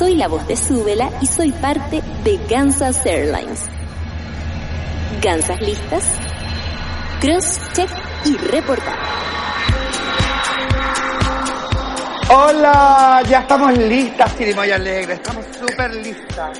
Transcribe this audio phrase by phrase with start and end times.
[0.00, 3.66] Soy la voz de Súbela y soy parte de Kansas Airlines.
[5.20, 6.04] ¿Gansas listas?
[7.20, 7.90] Cross, check
[8.24, 8.98] y reportar.
[12.30, 16.58] Hola, ya estamos listas, Chirimoya Alegre, estamos súper listas.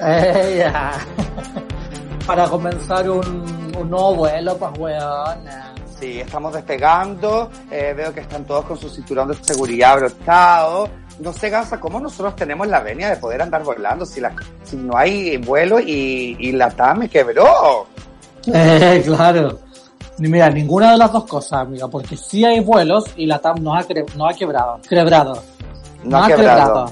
[0.00, 0.92] Eh, ya.
[2.24, 5.40] Para comenzar un, un nuevo vuelo, pues weón.
[5.98, 10.88] Sí, estamos despegando, eh, veo que están todos con su cinturón de seguridad abrochado.
[11.20, 14.32] No sé, Gansa, ¿cómo nosotros tenemos la venia de poder andar volando si, la,
[14.64, 17.86] si no hay vuelo y, y la TAM me quebró?
[18.52, 19.58] Eh, claro.
[20.18, 23.62] Ni Mira, ninguna de las dos cosas, amiga, porque sí hay vuelos y la TAM
[23.62, 24.78] nos ha, cre- nos ha quebrado.
[24.88, 25.42] Quebrado.
[26.04, 26.90] No ha quebrado.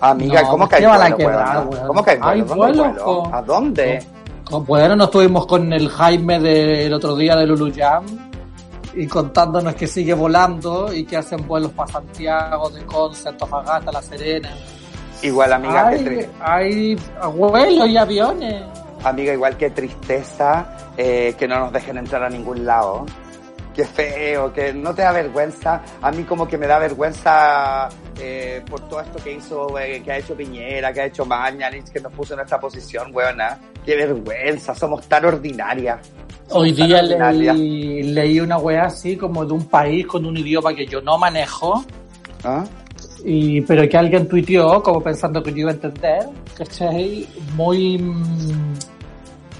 [0.00, 1.86] Amiga, No, ¿cómo ¿por que hay vuelo, quebrar, weón?
[1.86, 2.32] ¿Cómo que hay vuelo?
[2.32, 3.04] Hay ¿Dónde hay vuelos, vuelo?
[3.04, 3.34] po.
[3.34, 4.06] ¿A dónde?
[4.44, 8.04] Con- Bueno, nos estuvimos con el Jaime del otro día de Lulu Jam
[8.94, 14.02] y contándonos que sigue volando y que hacen vuelos para Santiago, de Conce, Antofagasta, La
[14.02, 14.50] Serena.
[15.22, 16.98] Igual, amiga, qué hay, tri- hay
[17.34, 18.62] vuelos y aviones.
[19.04, 23.06] Amiga, igual que tristeza eh, que no nos dejen entrar a ningún lado.
[23.74, 25.80] Qué feo, que no te da vergüenza.
[26.02, 27.88] A mí como que me da vergüenza
[28.20, 31.90] eh, por todo esto que hizo, eh, que ha hecho Piñera, que ha hecho Mañalich,
[31.90, 33.58] que nos puso en esta posición, weona.
[33.84, 36.00] Qué vergüenza, somos tan ordinarias.
[36.54, 40.86] Hoy día leí, leí una wea así como de un país con un idioma que
[40.86, 41.84] yo no manejo,
[42.44, 42.64] ¿Ah?
[43.24, 47.26] y, pero que alguien tuiteó como pensando que yo iba a entender, ¿cachai?
[47.54, 47.98] Muy,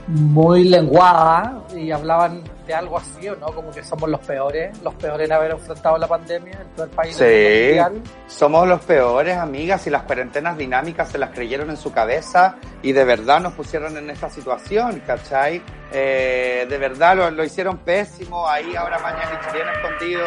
[0.09, 3.47] muy lenguada y hablaban de algo así, ¿o no?
[3.47, 7.19] Como que somos los peores, los peores en haber enfrentado la pandemia, el peor país
[7.19, 8.03] del mundo Sí, mundial.
[8.27, 12.93] somos los peores, amigas, y las cuarentenas dinámicas se las creyeron en su cabeza y
[12.93, 15.63] de verdad nos pusieron en esta situación, ¿cachai?
[15.93, 20.25] Eh, de verdad lo, lo hicieron pésimo, ahí ahora mañana viene escondido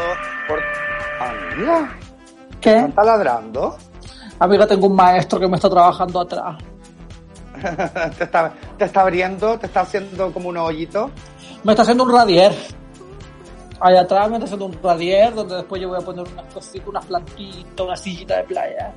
[0.47, 0.59] por...
[1.19, 1.89] Amiga,
[2.61, 2.81] ¿Qué?
[2.81, 3.77] ¿no está ladrando?
[4.39, 6.57] Amiga, tengo un maestro que me está trabajando atrás.
[8.17, 9.57] ¿Te está, ¿Te está abriendo?
[9.57, 11.09] ¿Te está haciendo como un hoyito?
[11.65, 12.53] Me está haciendo un radier.
[13.79, 16.87] Allá atrás me está haciendo un radier donde después yo voy a poner unas cositas,
[16.87, 18.93] unas plantitas, una sillita de playa.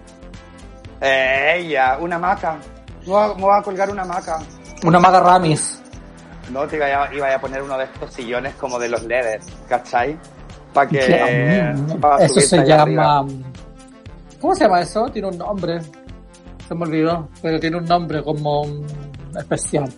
[1.00, 2.58] Ella, una hamaca.
[3.00, 4.38] Me voy a- me voy a colgar una hamaca.
[4.84, 5.82] Una maga ramis.
[6.52, 9.46] No, te iba a, iba a poner uno de estos sillones como de los leathers,
[9.68, 10.18] ¿cachai?
[10.72, 11.74] Para que...
[11.74, 12.84] Mm, pa' eso se arriba.
[12.86, 13.26] llama...
[14.40, 15.06] ¿Cómo se llama eso?
[15.08, 15.80] Tiene un nombre.
[16.68, 19.92] Se me olvidó, pero tiene un nombre como mm, especial.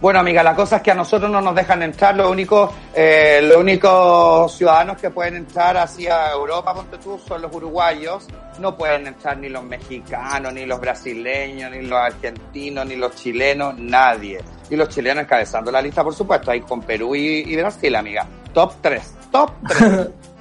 [0.00, 2.14] Bueno, amiga, la cosa es que a nosotros no nos dejan entrar.
[2.14, 7.54] Los únicos, eh, los únicos ciudadanos que pueden entrar hacia Europa, ponte tú, son los
[7.54, 8.26] uruguayos.
[8.58, 13.78] No pueden entrar ni los mexicanos, ni los brasileños, ni los argentinos, ni los chilenos,
[13.78, 14.38] nadie.
[14.68, 18.26] Y los chilenos encabezando la lista, por supuesto, ahí con Perú y, y Brasil, amiga.
[18.52, 19.80] Top 3, top 3.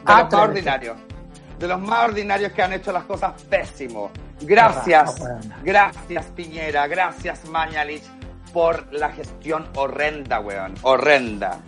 [0.06, 0.98] De los más ordinarios.
[1.60, 4.12] De los más ordinarios que han hecho las cosas pésimo.
[4.42, 8.04] Gracias, Ah, gracias Piñera, gracias Mañalich
[8.56, 10.76] por la gestión horrenda, weón.
[10.82, 11.60] Horrenda.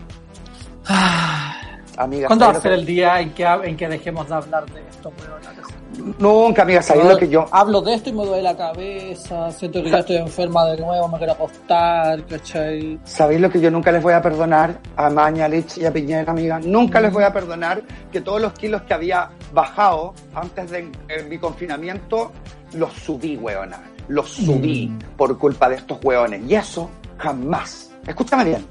[1.97, 4.65] Amiga, ¿Cuándo va a ¿sabes ser el día en que, en que dejemos de hablar
[4.71, 6.15] de esto, weón?
[6.17, 7.45] Nunca, amiga, ¿sabes lo que yo...
[7.51, 11.09] Hablo de esto y me duele la cabeza, siento que ya estoy enferma de nuevo,
[11.09, 12.97] me quiero acostar, ¿cachai?
[13.03, 16.61] ¿Sabéis lo que yo nunca les voy a perdonar a Mañalich y a Piñera, amiga?
[16.63, 17.81] Nunca les voy a perdonar
[18.13, 22.31] que todos los kilos que había bajado antes de en mi confinamiento
[22.71, 23.96] los subí, weona.
[24.07, 24.99] Los subí Mm.
[25.17, 26.41] por culpa de estos weones.
[26.49, 28.65] Y eso jamás, escúchame bien,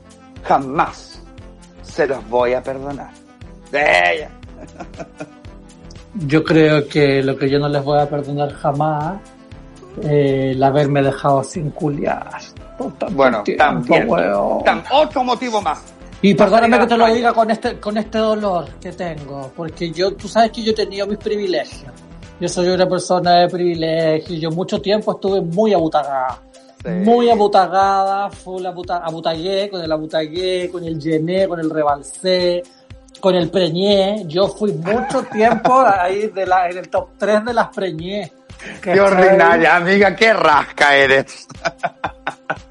[0.45, 1.21] jamás
[1.83, 3.11] se los voy a perdonar.
[3.73, 4.31] ¡Ella!
[6.27, 9.19] Yo creo que lo que yo no les voy a perdonar jamás
[10.03, 12.27] eh, el haberme dejado sin culiar.
[13.11, 14.09] Bueno, tiempo, también.
[14.09, 15.83] Tam- otro motivo más.
[16.23, 20.15] Y perdóname que te lo diga con este, con este dolor que tengo, porque yo,
[20.15, 21.93] tú sabes que yo he tenido mis privilegios.
[22.39, 24.37] Yo soy una persona de privilegio.
[24.37, 26.43] Yo mucho tiempo estuve muy abutagada.
[26.85, 32.63] Muy abutagada, full abuta, abutagué, con el abutagué, con el llené, con el rebalsé,
[33.19, 34.25] con el preñé.
[34.27, 38.33] Yo fui mucho tiempo ahí de la, en el top 3 de las preñé.
[38.81, 41.49] Qué ordinaria, amiga, qué rasca eres.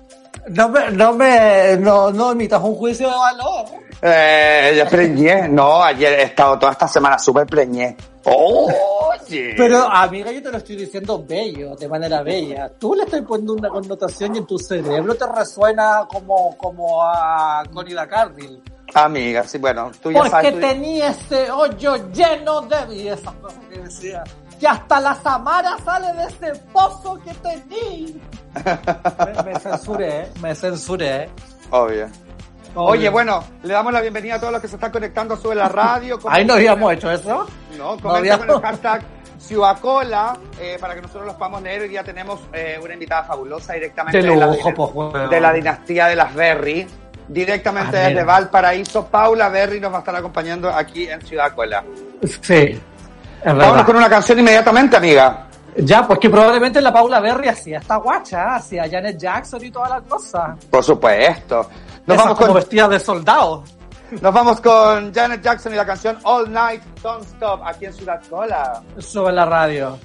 [0.48, 3.66] No me, no me, no, no emitas un juicio de valor.
[4.02, 5.48] Eh, preñé.
[5.48, 7.98] No, ayer he estado toda esta semana súper preñé.
[8.26, 9.54] Oye.
[9.58, 12.72] Pero amiga, yo te lo estoy diciendo bello, de manera bella.
[12.78, 17.64] Tú le estás poniendo una connotación y en tu cerebro te resuena como, como a
[17.74, 18.62] Connie Carville.
[18.94, 20.52] Amiga, sí, bueno, tú ya Porque sabes.
[20.52, 22.96] Porque tenía ese hoyo lleno de...
[22.96, 24.24] Y esas cosas que decía.
[24.60, 28.16] Que hasta la Samara sale de ese pozo que tenía.
[29.46, 31.30] me, me censuré, me censuré.
[31.72, 32.08] Obvio.
[32.76, 35.70] Oye, bueno, le damos la bienvenida a todos los que se están conectando sobre la
[35.70, 36.20] radio.
[36.30, 37.48] Ahí no habíamos hecho eso.
[37.78, 39.02] No, comenten con el hashtag
[39.40, 41.84] Ciudadcola eh, para que nosotros los podamos leer.
[41.84, 45.30] Hoy día tenemos eh, una invitada fabulosa directamente de, la, pues, bueno.
[45.30, 46.88] de la dinastía de las Berry.
[47.28, 51.84] Directamente desde Valparaíso, Paula Berry nos va a estar acompañando aquí en Ciudad Cola.
[52.42, 52.80] Sí.
[53.46, 55.48] Vamos con una canción inmediatamente, amiga.
[55.78, 59.90] Ya, pues que probablemente la Paula Berry hacía esta guacha, hacía Janet Jackson y todas
[59.90, 60.58] las cosas.
[60.70, 61.70] Por supuesto.
[62.06, 63.64] Nos vamos con vestidas de soldado.
[64.22, 68.22] Nos vamos con Janet Jackson y la canción All Night Don't Stop aquí en Ciudad
[68.30, 68.82] Cola.
[69.00, 70.00] Sube la radio.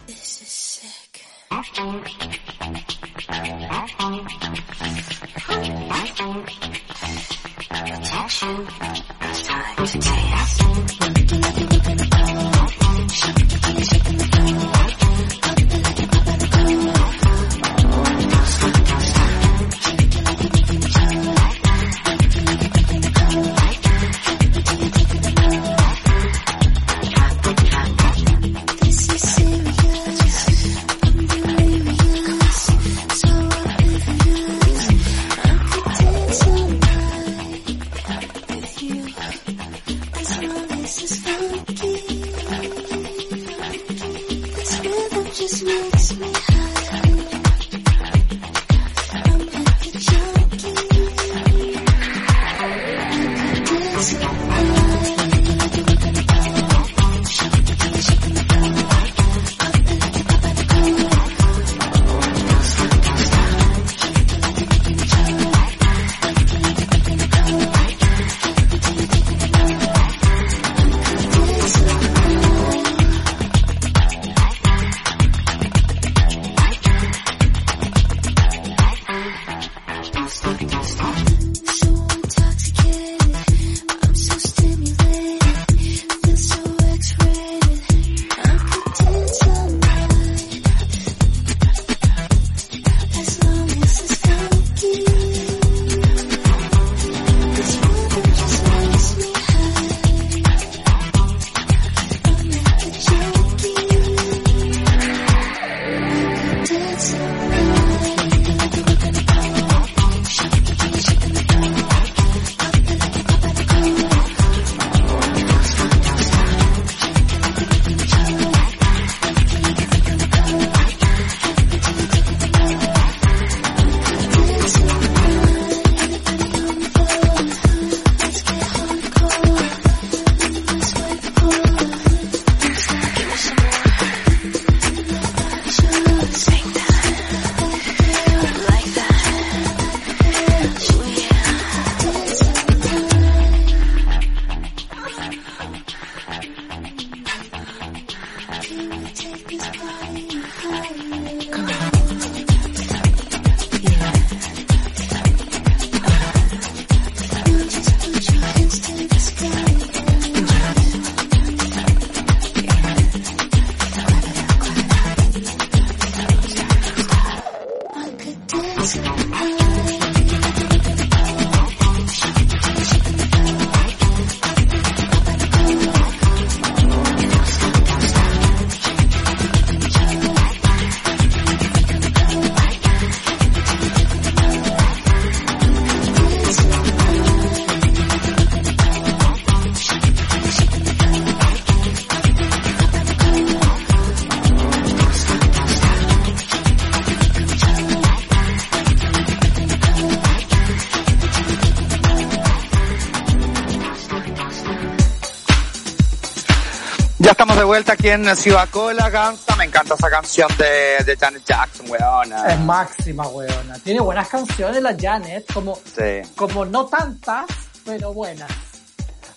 [207.91, 209.57] Vuelta aquí en Ciudad Cola, Gansa.
[209.57, 212.53] Me encanta esa canción de, de Janet Jackson, weona.
[212.53, 213.81] Es máxima, weona.
[213.83, 216.23] Tiene buenas canciones la Janet, como, Sí.
[216.37, 217.47] como no tantas,
[217.85, 218.49] pero buenas.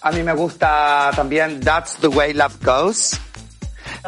[0.01, 3.19] A mí me gusta también That's the Way Love Goes.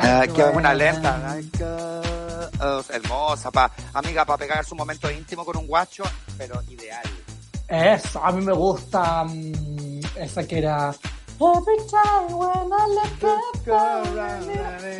[0.03, 0.75] Eh, que es una.
[0.75, 6.03] Like, uh, hermosa, pa, amiga, para pegar su momento íntimo con un guacho,
[6.37, 7.09] pero ideal.
[7.67, 10.93] Eso, a mí me gusta mm, esa que era
[11.39, 13.01] Every time when I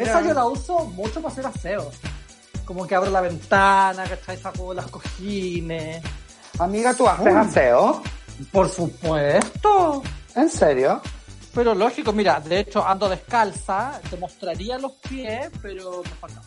[0.02, 1.92] Esa yo la uso mucho para hacer aseo.
[2.66, 4.38] Como que abro la ventana, ¿cachai?
[4.38, 6.04] Saco las cojines.
[6.60, 7.40] Amiga, ¿tú haces Uy.
[7.40, 8.02] aseo?
[8.52, 10.04] Por supuesto.
[10.36, 11.02] ¿En serio?
[11.54, 16.42] Pero lógico, mira, de hecho ando descalza, te mostraría los pies, pero mejor no.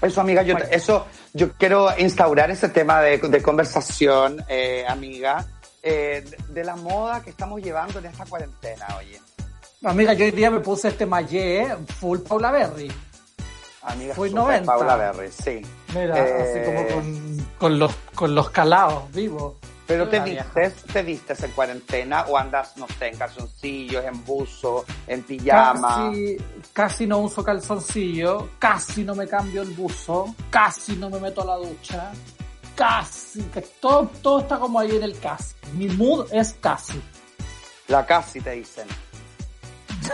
[0.00, 0.68] Eso, amiga, yo, Bueno.
[0.72, 5.44] eso, yo quiero instaurar ese tema de, de conversación, eh, amiga,
[5.82, 9.20] eh, de, la moda que estamos llevando en esta cuarentena, oye.
[9.84, 12.92] Amiga, yo hoy día me puse este maillé full Paula Berry.
[13.82, 14.66] Amiga, súper 90.
[14.66, 15.62] Paula Berry, sí.
[15.94, 19.54] Mira, Eh, así como con, con los, con los calados vivos.
[19.90, 24.84] Pero te vistes, te vistes en cuarentena o andas, no sé, en calzoncillos, en buzo,
[25.08, 26.10] en pijama.
[26.10, 26.36] Casi,
[26.72, 31.44] casi no uso calzoncillo, casi no me cambio el buzo, casi no me meto a
[31.44, 32.12] la ducha,
[32.80, 35.54] casi, que todo, todo está como ahí en el casi.
[35.74, 36.98] Mi mood es casi.
[37.88, 38.86] La casi te dicen.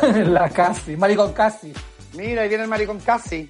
[0.32, 1.72] la casi, maricón casi.
[2.14, 3.46] Mira, ahí viene el maricón casi.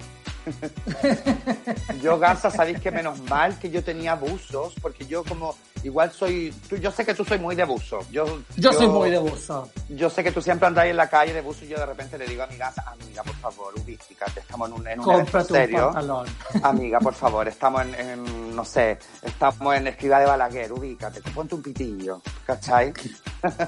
[2.01, 6.53] yo, Garza, sabéis que menos mal que yo tenía buzos, porque yo como, igual soy,
[6.69, 7.99] tú, yo sé que tú soy muy de buzo.
[8.11, 9.69] Yo, Yo, soy muy de buzo.
[9.89, 11.85] Yo sé que tú siempre andas ahí en la calle de buzo y yo de
[11.85, 15.11] repente le digo a mi casa, amiga, por favor, ubícate, estamos en un, en un
[15.11, 15.85] evento un serio.
[15.85, 16.27] pantalón.
[16.63, 21.55] Amiga, por favor, estamos en, en, no sé, estamos en Escriba de Balaguer, ubícate, ponte
[21.55, 22.93] un pitillo, ¿cachai?
[23.43, 23.59] estamos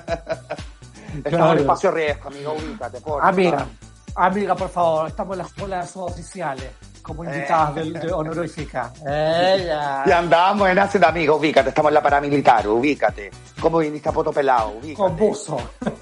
[1.13, 1.59] en Claro.
[1.59, 3.67] espacio riesgo, amiga, ubícate, por Amiga,
[4.25, 6.69] amiga, por favor, estamos en las escuelas oficiales,
[7.01, 8.91] como invitadas de, de honorífica.
[9.05, 10.03] Ella.
[10.05, 13.31] Y andamos en ácido, amiga, ubícate, estamos en la paramilitar, ubícate.
[13.59, 14.69] ¿Cómo viniste a poto pelado?
[14.71, 14.95] Ubícate.
[14.95, 15.57] Con buzo.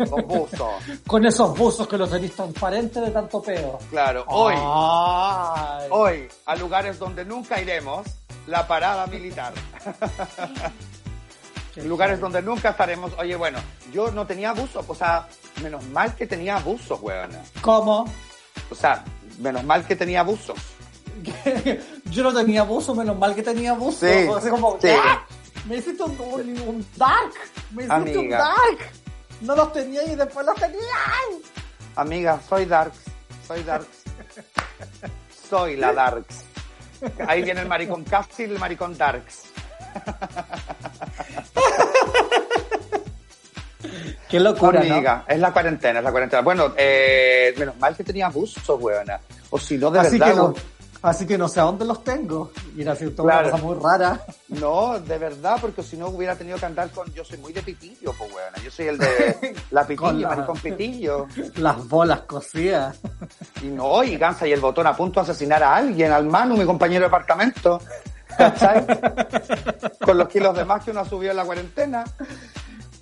[0.10, 0.72] Con buzo.
[1.08, 3.80] Con esos buzos que los tenéis transparentes de tanto peo.
[3.90, 5.88] Claro, hoy, Ay.
[5.92, 8.06] hoy, a lugares donde nunca iremos,
[8.48, 9.54] la parada militar.
[11.86, 13.12] Lugares donde nunca estaremos.
[13.18, 13.60] Oye, bueno,
[13.94, 15.28] yo no tenía abuso, o sea,
[15.62, 17.40] menos mal que tenía abusos, weona.
[17.62, 18.12] ¿Cómo?
[18.70, 19.04] O sea,
[19.40, 20.58] menos mal que tenía abusos.
[22.12, 24.06] Yo no tenía buzo, menos mal que tenía buzo.
[24.08, 24.90] Sí, Así como, sí.
[24.92, 25.26] ¡ah!
[25.68, 27.34] Me hiciste un, un- un dark.
[27.72, 28.78] Me hiciste un dark.
[29.42, 30.80] No los tenía y después los tenía.
[31.96, 33.00] Amiga, soy Darks,
[33.48, 34.04] soy Darks.
[35.50, 36.44] Soy la Darks.
[37.28, 39.44] Ahí viene el maricón casi y el maricón Darks.
[44.30, 44.94] Qué locura, ¿no?
[44.96, 46.42] Amiga, es la cuarentena, es la cuarentena.
[46.42, 49.20] Bueno, eh, menos mal que tenía abusos, weona.
[49.50, 50.34] O si no, de Así verdad.
[50.34, 50.54] que, no,
[51.02, 52.52] así que no sé a dónde los tengo.
[52.78, 53.48] Era cierto, Claro.
[53.48, 54.22] una cosa muy rara.
[54.50, 57.12] No, de verdad, porque si no hubiera tenido que andar con.
[57.14, 58.32] Yo soy muy de pitillo, pues.
[58.64, 59.08] Yo soy el de
[59.72, 61.28] la Con pitillo, la- maricón pitillo.
[61.56, 63.00] Las bolas cosidas.
[63.62, 66.58] Y no, y Gansa y el botón a punto de asesinar a alguien, al Manu,
[66.58, 67.80] mi compañero de apartamento.
[68.38, 68.86] ¿Cachai?
[70.06, 72.04] Con los kilos de más que uno ha subido en la cuarentena.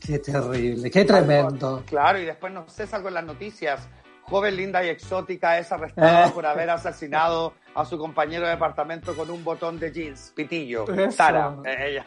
[0.05, 1.83] Qué terrible, qué tremendo.
[1.87, 3.87] Claro, y después no sé, salgo en las noticias.
[4.23, 6.31] Joven linda y exótica es arrestada Eh.
[6.33, 10.85] por haber asesinado a su compañero de departamento con un botón de jeans, pitillo.
[10.91, 11.11] Eso.
[11.11, 12.05] Sara, eh, ella.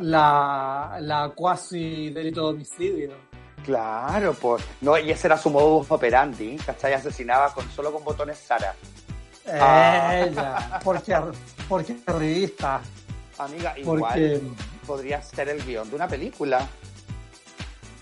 [0.00, 3.12] La, la cuasi delito de homicidio.
[3.64, 4.64] Claro, pues.
[4.80, 6.94] No, y ese era su modus operandi, ¿cachai?
[6.94, 8.74] Asesinaba con, solo con botones Sara.
[9.52, 10.16] Ah.
[10.26, 11.14] Ella, porque,
[11.68, 12.80] porque es revista,
[13.38, 14.40] Amiga, igual porque
[14.86, 16.66] podría ser el guion de una película.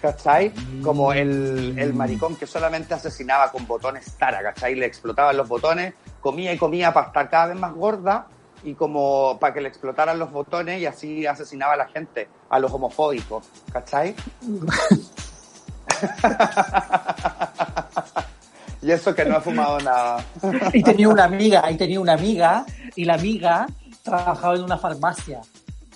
[0.00, 0.52] ¿Cachai?
[0.82, 4.76] Como el, el maricón que solamente asesinaba con botones Sara, ¿cachai?
[4.76, 8.26] Le explotaban los botones, comía y comía para estar cada vez más gorda
[8.62, 12.58] y como para que le explotaran los botones y así asesinaba a la gente, a
[12.58, 14.14] los homofóbicos, ¿cachai?
[18.82, 20.24] y eso que no he fumado nada.
[20.72, 22.64] y tenía una amiga, y tenía una amiga,
[22.94, 23.66] y la amiga
[24.02, 25.40] trabajaba en una farmacia.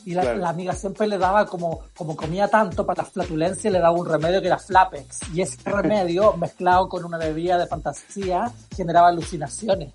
[0.05, 0.39] Y la, Claro.
[0.39, 4.09] la amiga siempre le daba, como, como comía tanto para las flatulencias, le daba un
[4.09, 5.21] remedio que era Flapex.
[5.33, 9.93] Y ese remedio, mezclado con una bebida de fantasía, generaba alucinaciones.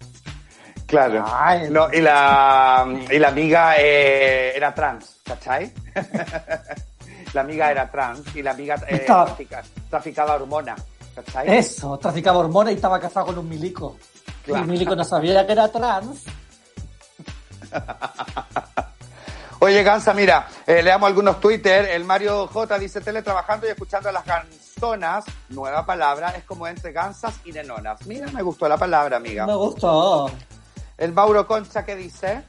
[0.85, 1.25] Claro.
[1.27, 1.69] Ay.
[1.69, 5.73] No, y la, y la amiga eh, era trans, ¿cachai?
[7.33, 10.81] la amiga era trans y la amiga eh, Estaba- trafica- traficaba hormonas,
[11.13, 11.57] ¿cachai?
[11.57, 13.97] Eso, traficaba hormonas y estaba casado con un milico.
[14.45, 14.61] Claro.
[14.61, 16.23] Y el milico no sabía que era trans.
[19.59, 21.85] Oye, Gansa, mira, eh, leamos algunos Twitter.
[21.89, 26.91] El Mario J dice teletrabajando y escuchando las canciones canzonas, nueva palabra, es como entre
[26.91, 28.05] gansas y nenonas.
[28.05, 29.47] Mira, me gustó la palabra, amiga.
[29.47, 30.29] Me gustó.
[30.99, 32.43] El Mauro Concha, ¿qué dice?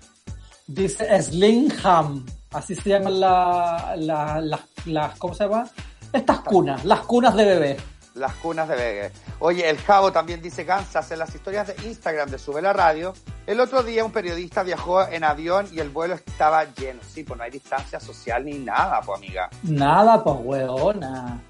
[0.67, 2.27] Dice Slingham.
[2.53, 5.67] Así se llaman la, la- las, las, ¿cómo se llama?
[6.13, 7.77] Estas cunas, las cunas de bebé.
[8.19, 9.13] Las cunas de Vegue.
[9.39, 13.15] Oye, el Javo también dice gansas en las historias de Instagram de Sube la Radio.
[13.47, 17.01] El otro día un periodista viajó en avión y el vuelo estaba lleno.
[17.09, 19.49] Sí, pues no hay distancia social ni nada, pues amiga.
[19.63, 21.41] Nada, pues weona.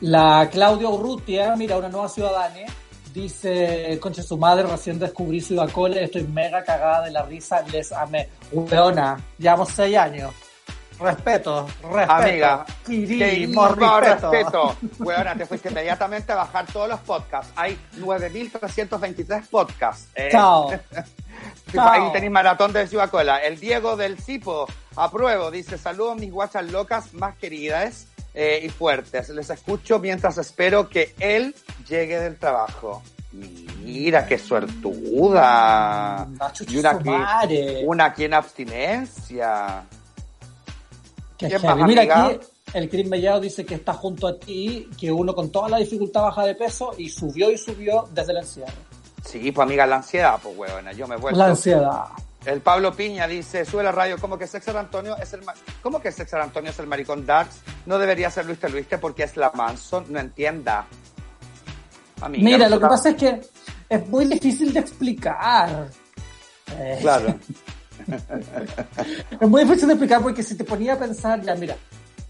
[0.00, 2.66] La Claudia Urrutia, mira, una nueva ciudadana,
[3.12, 7.90] dice, concha su madre, recién descubrí Ciudad Cole, estoy mega cagada de la risa, les
[7.90, 8.28] amé.
[8.52, 10.32] Weona, llevamos seis años.
[11.00, 12.12] Respeto, respeto.
[12.12, 14.30] Amiga, queridísimo respeto.
[14.30, 14.76] respeto.
[14.98, 17.52] Bueno, te fuiste inmediatamente a bajar todos los podcasts.
[17.56, 20.08] Hay 9.323 podcasts.
[20.14, 20.28] eh.
[20.30, 20.70] Chao.
[21.72, 21.88] Chao.
[21.88, 23.38] Ahí tenéis maratón de Cola.
[23.38, 29.28] El Diego del Cipo, apruebo, dice, saludos mis guachas locas más queridas eh, y fuertes.
[29.28, 31.54] Les escucho mientras espero que él
[31.88, 33.02] llegue del trabajo.
[33.84, 36.26] Mira, qué suertuda.
[36.52, 36.90] Chucha Y una
[37.40, 39.84] aquí, una aquí en abstinencia.
[41.38, 41.78] Qué ¿Quién heavy.
[41.78, 42.40] más, Mira aquí,
[42.74, 46.22] el Cris Mellado dice que está junto a ti, que uno con toda la dificultad
[46.22, 48.72] baja de peso y subió y subió desde el encierro.
[49.24, 51.38] Sí, pues amiga, la ansiedad, pues huevona, yo me he vuelto.
[51.38, 52.06] La ansiedad.
[52.44, 55.40] El Pablo Piña dice, sube la radio, como que Sexer Antonio es el
[55.82, 57.60] ¿Cómo que Sexer Antonio es el maricón Darks?
[57.86, 60.86] No debería ser Luis Luiste porque es la Manson, no entienda.
[62.20, 63.40] Amiga, Mira, lo que pasa es que
[63.88, 65.88] es muy difícil de explicar.
[66.72, 67.38] Eh, Claro.
[69.40, 71.76] Es muy difícil de explicar porque si te ponía a pensar, ya mira,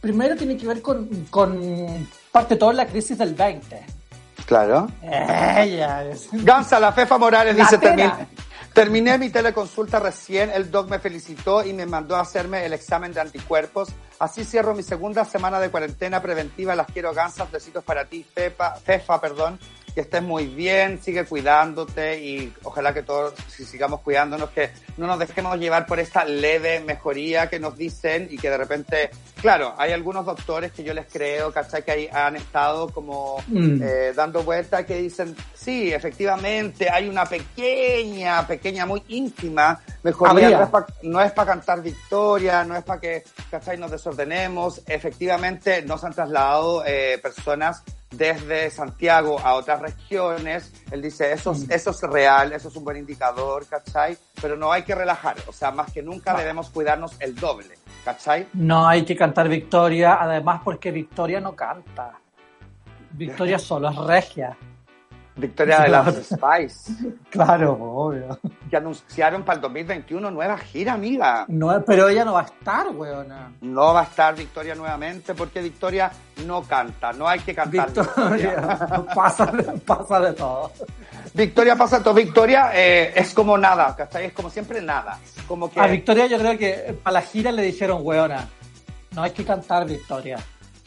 [0.01, 3.85] primero tiene que ver con, con parte de toda la crisis del 20.
[4.47, 4.89] Claro.
[5.03, 6.29] Ella es.
[6.33, 7.95] Gansa, la Fefa Morales La dice, tela.
[8.19, 8.27] "Termin-
[8.73, 13.13] terminé mi teleconsulta recién, el doc me felicitó y me mandó a hacerme el examen
[13.13, 13.89] de anticuerpos.
[14.19, 16.75] Así cierro mi segunda semana de cuarentena preventiva.
[16.75, 19.59] Las quiero gansas, besitos para ti, Fefa, Fefa, perdón.
[19.99, 25.09] Que estés muy bien, sigue cuidándote y ojalá que todos si sigamos cuidándonos, que no
[25.09, 29.11] nos dejemos llevar por esta leve mejoría que nos dicen y que de repente,
[29.43, 31.83] claro, hay algunos doctores que yo les creo, ¿cachai?
[31.85, 33.83] Que ahí han estado como Mm.
[33.83, 40.51] eh, dando vueltas que dicen, sí, efectivamente, hay una pequeña, pequeña, muy ínfima mejoría.
[40.59, 43.77] No es, pa- no es para cantar victoria, no es para que, ¿cachai?
[43.77, 44.81] Nos desordenemos.
[44.87, 50.73] Efectivamente, nos han trasladado eh, personas desde Santiago a otras regiones.
[50.91, 54.17] Él dice, eso, es- eso es real, eso es un buen indicador, ¿cachai?
[54.41, 55.37] Pero no hay que relajar.
[55.47, 58.47] O sea, más que nunca debemos cuidarnos el doble, ¿cachai?
[58.55, 62.13] No hay que cantar Victoria, además porque Victoria no canta.
[63.13, 64.57] Victoria solo es regia.
[65.39, 66.93] Victoria de las Spice,
[67.31, 68.39] Claro, obvio.
[68.69, 71.45] que anunciaron para el 2021 nueva gira, amiga.
[71.49, 73.53] No, pero ella no va a estar, weona.
[73.61, 76.11] No va a estar Victoria nuevamente porque Victoria
[76.45, 77.87] no canta, no hay que cantar.
[77.87, 79.53] Victoria, Victoria pasa,
[79.87, 80.73] pasa de todo.
[81.35, 82.15] Victoria pasa todo.
[82.15, 84.27] Victoria eh, es como nada, ¿cachai?
[84.27, 85.19] Es como siempre nada.
[85.47, 88.49] Como que A Victoria yo creo que para la gira le dijeron, weona,
[89.13, 90.39] no hay que cantar Victoria.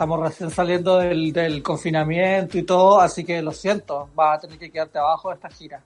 [0.02, 4.58] Estamos recién saliendo del, del confinamiento y todo, así que lo siento, vas a tener
[4.58, 5.80] que quedarte abajo de esta gira.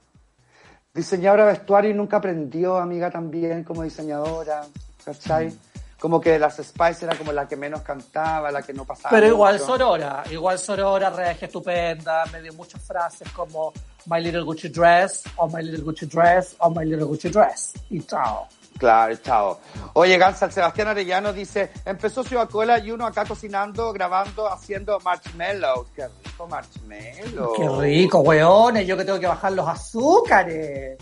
[0.93, 4.67] diseñadora de vestuario y nunca aprendió, amiga, también como diseñadora,
[5.03, 5.51] ¿cachai?
[5.99, 9.09] Como que las Spice era como la que menos cantaba, la que no pasaba.
[9.09, 9.65] Pero igual mucho.
[9.65, 13.73] Sorora, igual Sorora, regia estupenda, me dio muchas frases como
[14.05, 17.73] My Little Gucci Dress, o My Little Gucci Dress, o My Little Gucci Dress.
[17.89, 18.47] Y chao.
[18.77, 19.59] Claro, chao.
[19.93, 24.99] Oye, Gansa, el Sebastián Arellano dice, empezó Ciudad Cola y uno acá cocinando, grabando, haciendo
[24.99, 25.87] marshmallows.
[25.95, 27.53] Qué rico marshmallow.
[27.55, 30.97] Qué rico, weones, yo que tengo que bajar los azúcares.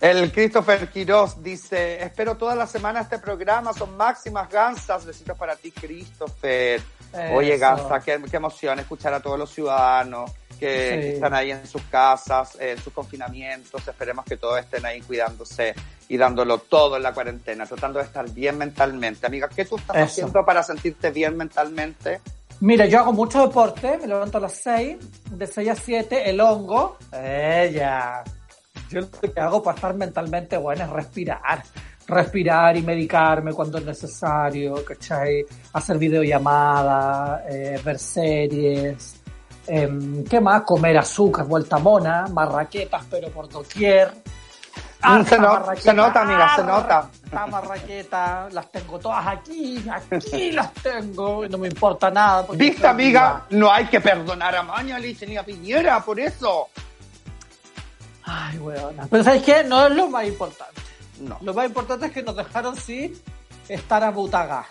[0.00, 5.04] El Christopher Quiroz dice, espero toda la semana este programa, son máximas gansas.
[5.04, 6.80] Besitos para ti, Christopher.
[7.34, 7.56] Oye.
[7.58, 11.08] Gansa, qué, qué emoción escuchar a todos los ciudadanos que, Sí.
[11.14, 13.86] están ahí en sus casas, en sus confinamientos.
[13.86, 15.74] Esperemos que todos estén ahí cuidándose
[16.08, 19.26] y dándolo todo en la cuarentena, tratando de estar bien mentalmente.
[19.26, 20.04] Amiga, ¿qué tú estás Eso.
[20.04, 22.20] haciendo para sentirte bien mentalmente?
[22.60, 24.96] Mira, yo hago mucho deporte, me levanto a las 6,
[25.30, 26.96] de 6 a 7, el hongo.
[27.12, 28.24] Ella.
[28.88, 31.62] Yo lo que hago para estar mentalmente bueno es respirar.
[32.06, 35.44] Respirar y medicarme cuando es necesario, ¿cachai?
[35.72, 39.20] Hacer videollamadas, eh, ver series.
[39.66, 40.62] em, ¿Qué más?
[40.62, 44.12] Comer azúcar, vuelta mona, marraquetas, pero por doquier.
[45.02, 46.98] Mm, se no- se nota, amiga, se nota.
[47.24, 52.46] harta marraqueta, las tengo todas aquí, aquí las tengo, y no me importa nada.
[52.52, 53.44] ¿Viste, amiga?
[53.50, 56.68] No hay que perdonar a Mañalich ni a Piñera por eso.
[58.24, 59.06] Ay, weona.
[59.10, 59.64] Pero ¿sabes qué?
[59.64, 60.80] No es lo más importante.
[61.20, 61.38] No.
[61.40, 63.20] Lo más importante es que nos dejaron sí
[63.68, 64.66] estar a butaga.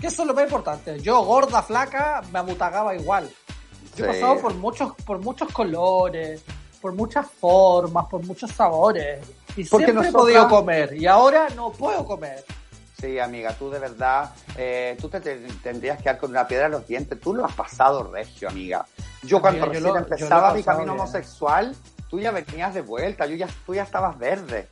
[0.00, 1.00] Que eso es lo más importante.
[1.00, 3.28] Yo, gorda, flaca, me amutagaba igual.
[3.96, 4.20] Yo he Sí.
[4.20, 6.42] pasado por muchos, por muchos colores,
[6.80, 9.20] por muchas formas, por muchos sabores.
[9.56, 10.94] Y Porque siempre he nosotras- podido comer.
[10.96, 12.44] Y ahora no puedo comer.
[13.00, 16.66] Sí, amiga, tú de verdad, eh, tú te, te- tendrías que dar con una piedra
[16.66, 17.18] en los dientes.
[17.20, 18.86] Tú lo has pasado regio, amiga.
[19.22, 21.00] Yo cuando Amiga, recién lo- yo lo he empezaba mi camino bien.
[21.00, 21.76] homosexual,
[22.08, 24.68] tú ya venías de vuelta, yo ya, tú ya estabas verde.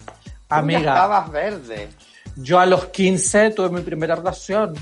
[0.49, 0.81] Amiga.
[0.81, 1.89] ya estabas verde.
[2.37, 4.75] Yo a los 15 tuve mi primera relación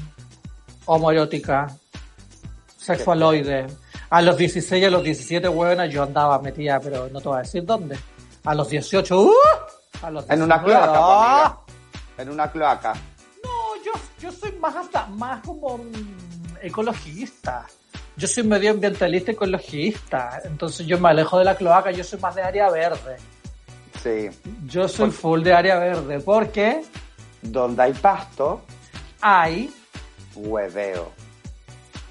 [0.86, 1.68] homoerótica,
[2.76, 3.66] sexualoide.
[4.10, 7.38] A los 16 y a los 17, buena, yo andaba metida, pero no te voy
[7.38, 7.98] a decir dónde.
[8.44, 9.32] A los 18, ¡uh!
[10.02, 11.60] A los En una 19, cloaca, pues, ¡ah!
[12.18, 12.92] En una cloaca.
[13.42, 17.66] No, yo, yo soy más hasta, más como mm, ecologista.
[18.16, 20.40] Yo soy medioambientalista ecologista.
[20.44, 23.16] Entonces yo me alejo de la cloaca, yo soy más de área verde.
[24.04, 24.30] Sí.
[24.66, 26.82] Yo soy full de área verde porque
[27.42, 28.60] Donde hay pasto,
[29.20, 29.74] hay
[30.36, 31.10] hueveo.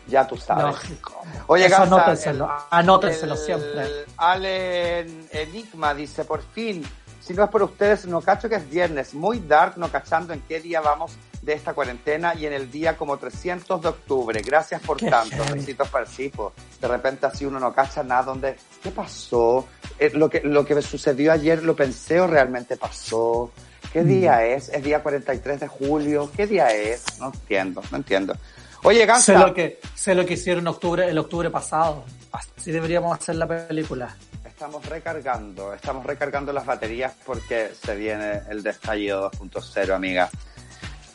[0.07, 0.65] Ya tú sabes.
[0.65, 1.21] lógico.
[1.47, 3.87] Oye, Eso Gansa, anótenselo, anótenselo el- siempre.
[4.17, 6.83] Allen Enigma dice, por fin,
[7.21, 10.41] si no es por ustedes, no cacho que es viernes, muy dark, no cachando en
[10.41, 14.41] qué día vamos de esta cuarentena y en el día como 300 de octubre.
[14.41, 16.53] Gracias por Qué tanto, besitos para el.
[16.81, 19.65] De repente así uno no cacha nada, donde, ¿qué pasó?
[19.99, 23.51] Eh, lo, que, lo que me sucedió ayer, ¿lo pensé o realmente pasó?
[23.91, 24.07] ¿Qué Mm.
[24.07, 24.69] día es?
[24.69, 26.31] ¿Es día 43 de julio?
[26.35, 27.03] ¿Qué día es?
[27.19, 28.35] No entiendo, no entiendo.
[28.83, 32.03] Oye, Gansa, Sé lo que sé lo que hicieron octubre, el octubre pasado.
[32.31, 34.15] Así deberíamos hacer la película.
[34.45, 40.29] Estamos recargando, estamos recargando las baterías porque se viene el destallido 2.0, amiga.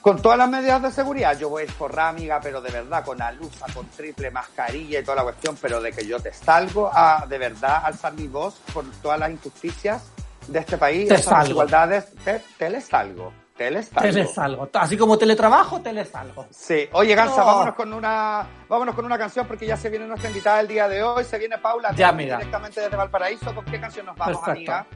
[0.09, 3.67] Con todas las medidas de seguridad, yo voy a amiga, pero de verdad, con alusa,
[3.75, 7.37] con triple mascarilla y toda la cuestión, pero de que yo te salgo a, de
[7.37, 10.03] verdad, alzar mi voz por todas las injusticias
[10.47, 11.41] de este país, Te salgo.
[11.43, 14.01] desigualdades, te, te les salgo, te les salgo.
[14.01, 14.71] Te les salgo.
[14.73, 16.47] Así como teletrabajo, te les salgo.
[16.51, 17.45] Sí, oye Gansa, No.
[17.45, 20.89] vámonos con una vámonos con una canción porque ya se viene nuestra invitada el día
[20.89, 22.39] de hoy, se viene Paula Ya, amiga.
[22.39, 24.73] directamente desde Valparaíso, ¿con qué canción nos vamos, Perfecto.
[24.73, 24.87] amiga?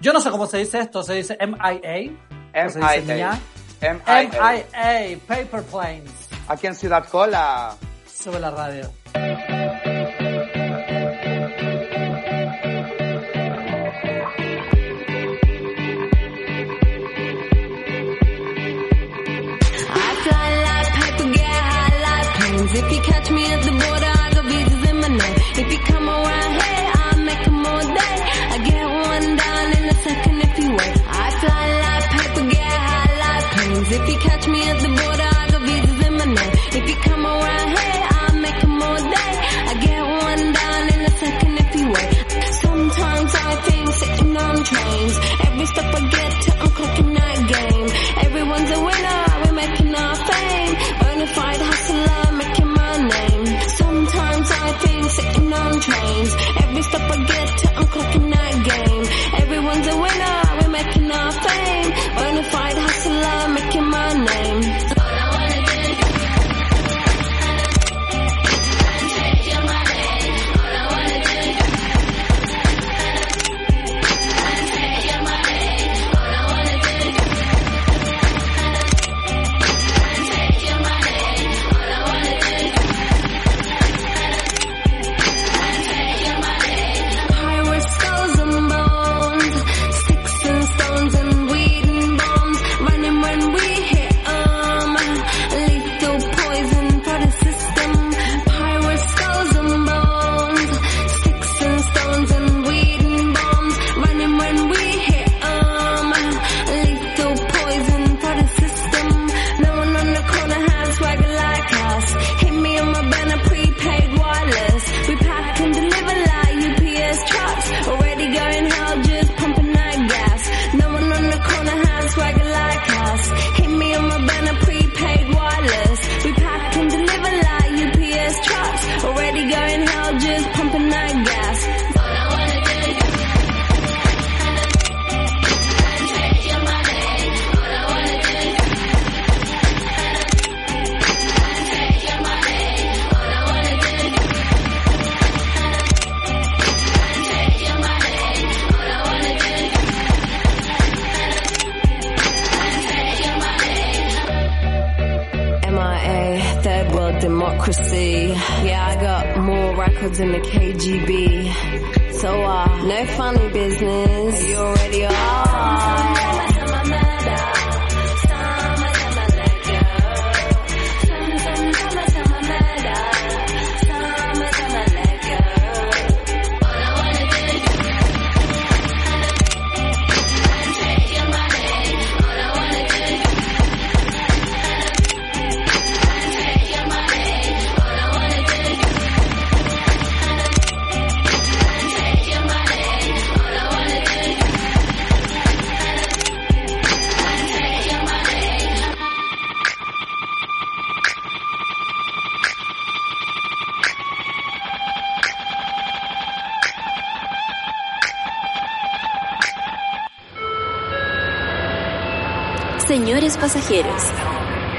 [0.00, 2.10] Yo no sé cómo se dice esto, se dice MIA.
[2.54, 3.38] ¿Cómo se dice, niña?
[3.82, 4.30] MIA.
[4.30, 6.12] MIA, Paper Planes.
[6.48, 7.76] Aquí en Ciudad Cola.
[8.06, 8.88] Sube la radio.
[19.94, 21.92] I fly like paper, get high.
[22.74, 25.36] If you catch me at the border, I got visas in my name.
[25.58, 26.71] If you come around here,
[33.94, 36.52] If you catch me at the border, I got visas in my name.
[36.78, 39.32] If you come around here, I'll make 'em all day.
[39.70, 42.10] I get one down in a second if you wait.
[42.64, 45.16] Sometimes I think sitting on trains.
[45.46, 46.00] Every step I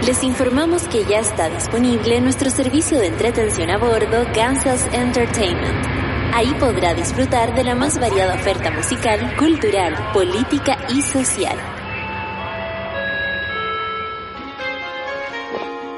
[0.05, 5.85] les informamos que ya está disponible nuestro servicio de entretención a bordo Kansas Entertainment.
[6.33, 11.57] Ahí podrá disfrutar de la más variada oferta musical, cultural, política y social.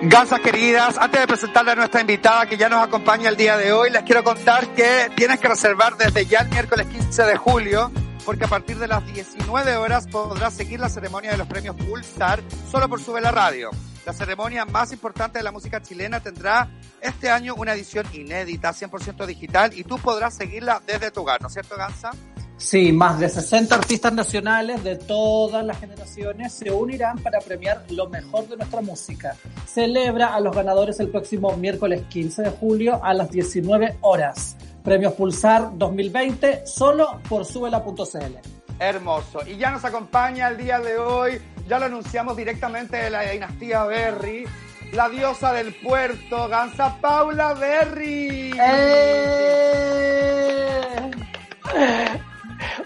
[0.01, 3.73] Gansas queridas, antes de presentarle a nuestra invitada que ya nos acompaña el día de
[3.73, 7.91] hoy, les quiero contar que tienes que reservar desde ya el miércoles 15 de julio,
[8.25, 12.41] porque a partir de las 19 horas podrás seguir la ceremonia de los premios Pulsar
[12.71, 13.69] solo por Sube la Radio.
[14.05, 16.69] La ceremonia más importante de la música chilena tendrá
[17.01, 21.47] este año una edición inédita, 100% digital, y tú podrás seguirla desde tu hogar, ¿no
[21.47, 22.11] es cierto, Gansa?
[22.57, 28.07] Sí, más de 60 artistas nacionales de todas las generaciones se unirán para premiar lo
[28.07, 29.35] mejor de nuestra música.
[29.67, 34.55] Celebra a los ganadores el próximo miércoles 15 de julio a las 19 horas.
[34.85, 38.37] Premios Pulsar 2020 solo por subela.cl.
[38.79, 39.39] Hermoso.
[39.47, 43.83] Y ya nos acompaña el día de hoy, ya lo anunciamos directamente de la dinastía
[43.85, 44.45] Berry,
[44.93, 48.53] la diosa del puerto, Gansa Paula Berry.
[48.61, 50.81] ¡Eh!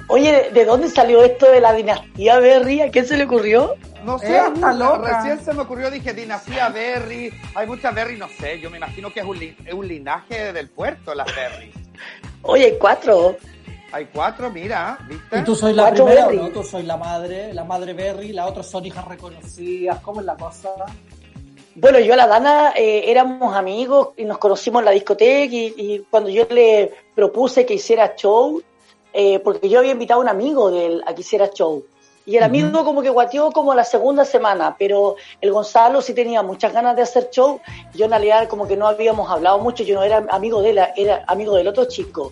[0.08, 2.82] Oye, ¿de- ¿de dónde salió esto de la dinastía Berry?
[2.82, 3.76] ¿A quién se le ocurrió?
[4.04, 5.22] No sé, Eh, está loca.
[5.22, 9.12] recién se me ocurrió, dije dinastía Berry, hay muchas Berry, no sé, yo me imagino
[9.12, 11.72] que es un, li- es un linaje del puerto, las Berry.
[12.44, 13.38] Oye, hay cuatro.
[13.92, 15.40] Hay cuatro, mira, ¿viste?
[15.40, 16.38] ¿Y tú soy la Cuatro primera Berry.
[16.38, 16.50] no?
[16.50, 20.00] Tú soy la madre, la madre Berry, las otras son hijas reconocidas.
[20.02, 20.70] ¿Cómo es la cosa?
[21.76, 25.74] Bueno, yo a la Dana eh, éramos amigos y nos conocimos en la discoteca y,
[25.78, 28.62] y cuando yo le propuse que hiciera show,
[29.14, 31.84] eh, porque yo había invitado a un amigo de él a que hiciera show.
[32.30, 36.44] Y el amigo como que guateó como la segunda semana, pero el Gonzalo sí tenía
[36.44, 37.60] muchas ganas de hacer show.
[37.96, 40.80] Yo en realidad como que no habíamos hablado mucho, yo no era amigo de él,
[40.96, 42.32] era amigo del otro chico.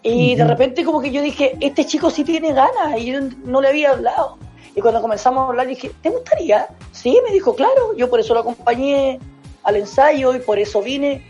[0.00, 3.60] Y de repente como que yo dije, este chico sí tiene ganas y yo no
[3.60, 4.38] le había hablado.
[4.76, 6.68] Y cuando comenzamos a hablar dije, ¿te gustaría?
[6.92, 9.18] Sí, me dijo, claro, yo por eso lo acompañé
[9.64, 11.20] al ensayo y por eso vine.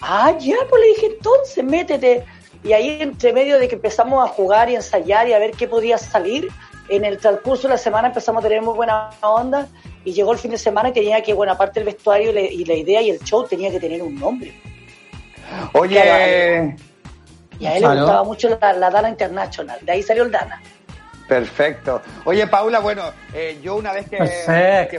[0.00, 2.24] Ah, ya, pues le dije, entonces métete.
[2.62, 5.66] Y ahí entre medio de que empezamos a jugar y ensayar y a ver qué
[5.66, 6.48] podía salir,
[6.88, 9.66] en el transcurso de la semana empezamos a tener muy buena onda
[10.04, 12.40] y llegó el fin de semana y tenía que, bueno, aparte del vestuario y la-
[12.40, 14.52] y la idea y el show tenía que tener un nombre.
[15.72, 16.76] Oye,
[17.60, 20.60] Y a él le gustaba mucho la, la Dana International, de ahí salió el Dana.
[21.26, 22.00] Perfecto.
[22.24, 23.02] Oye, Paula, bueno,
[23.34, 24.16] eh, yo una vez que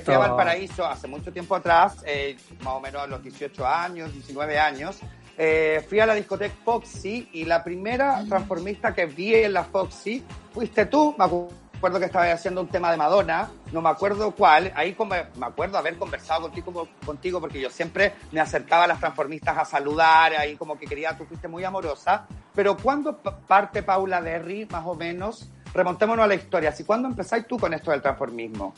[0.01, 4.13] fui a Valparaíso, hace mucho tiempo atrás, eh, más o menos a los 18 años,
[4.13, 4.99] 19 años,
[5.37, 10.23] eh, fui a la discoteca Foxy y la primera transformista que vi en la Foxy
[10.53, 11.15] fuiste tú.
[11.17, 11.49] Me acuerdo
[11.81, 14.71] que estabas haciendo un tema de Madonna, no me acuerdo cuál.
[14.75, 18.99] Ahí como- me acuerdo haber conversado contigo, contigo porque yo siempre me acercaba a las
[18.99, 22.25] transformistas a saludar, ahí como que quería, tú fuiste muy amorosa.
[22.53, 25.49] Pero ¿cuándo parte Paula Derry, más o menos?
[25.73, 26.69] Remontémonos a la historia.
[26.69, 28.73] ¿Así cuándo empezáis tú con esto del transformismo?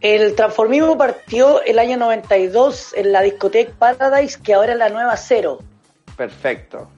[0.00, 5.16] El transformismo partió el año 92 en la discoteca Paradise, que ahora es la nueva
[5.16, 5.60] Cero.
[6.16, 6.88] Perfecto.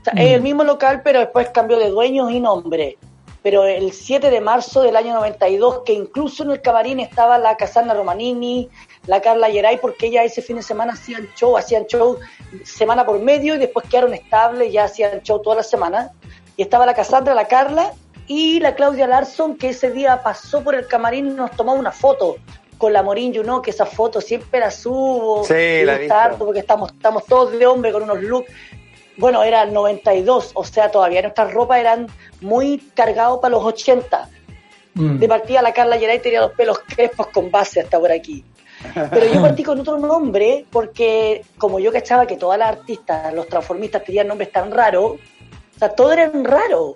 [0.00, 2.98] O sea, Es el mismo local, pero después cambió de dueños y nombre.
[3.44, 7.58] Pero el 7 de marzo del año 92, que incluso en el camarín estaba la
[7.58, 8.70] Casana Romanini,
[9.06, 12.18] la Carla Geray, porque ella ese fin de semana hacían show, hacían show
[12.64, 16.12] semana por medio y después quedaron estables, ya hacían show toda la semana.
[16.56, 17.92] Y estaba la Cassandra, la Carla
[18.26, 21.92] y la Claudia Larson, que ese día pasó por el camarín y nos tomó una
[21.92, 22.36] foto
[22.78, 25.44] con la Morín Juno, que esa foto siempre la subo.
[25.44, 26.14] Sí, la he gusta visto.
[26.14, 28.50] harto porque estamos, estamos todos de hombre con unos looks
[29.16, 32.06] bueno, era el 92, o sea, todavía nuestras ropas eran
[32.40, 34.28] muy cargados para los 80.
[34.94, 35.18] Mm.
[35.18, 38.44] De partida la Carla Geray tenía los pelos crespos con base hasta por aquí.
[38.92, 43.48] Pero yo partí con otro nombre porque como yo cachaba que todas las artistas, los
[43.48, 46.92] transformistas tenían nombres tan raros, o sea, todos eran raros.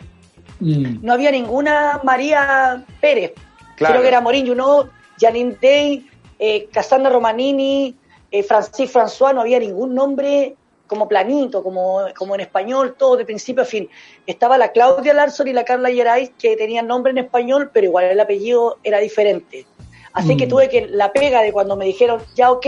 [0.60, 0.98] Mm.
[1.02, 3.32] No había ninguna María Pérez.
[3.76, 3.94] Claro.
[3.94, 7.96] Creo que era Morín Junot, Janine Day, eh, Cassandra Romanini,
[8.30, 10.56] eh, Francis François, no había ningún nombre
[10.88, 13.88] como planito, como, como en español, todo de principio a fin.
[14.26, 18.06] Estaba la Claudia Larson y la Carla Geray, que tenían nombre en español, pero igual
[18.06, 19.66] el apellido era diferente.
[20.12, 20.48] Así que Mm.
[20.48, 22.66] tuve que la pega de cuando me dijeron, ya ok,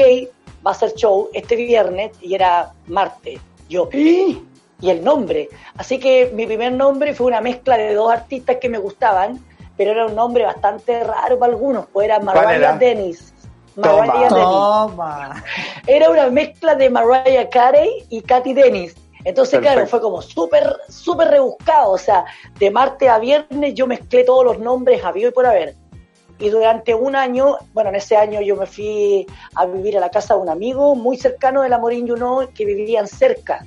[0.64, 3.40] va a ser show este viernes, y era martes.
[3.68, 3.88] Yo,
[4.82, 5.48] y el nombre.
[5.76, 9.44] Así que mi primer nombre fue una mezcla de dos artistas que me gustaban,
[9.76, 12.78] pero era un nombre bastante raro para algunos, pues era Mariah era?
[13.74, 14.06] Toma.
[14.06, 14.44] Mariah Dennis.
[14.44, 15.44] Toma.
[15.86, 18.94] Era una mezcla de Mariah Carey y Katy Dennis.
[19.24, 21.92] Entonces, claro, fue como súper, súper rebuscado.
[21.92, 22.24] O sea,
[22.58, 25.74] de martes a viernes yo mezclé todos los nombres habido y por haber.
[26.38, 30.08] Y durante un año, bueno, en ese año yo me fui a vivir a la
[30.08, 33.66] casa de un amigo muy cercano de la Morín Junot que vivían cerca.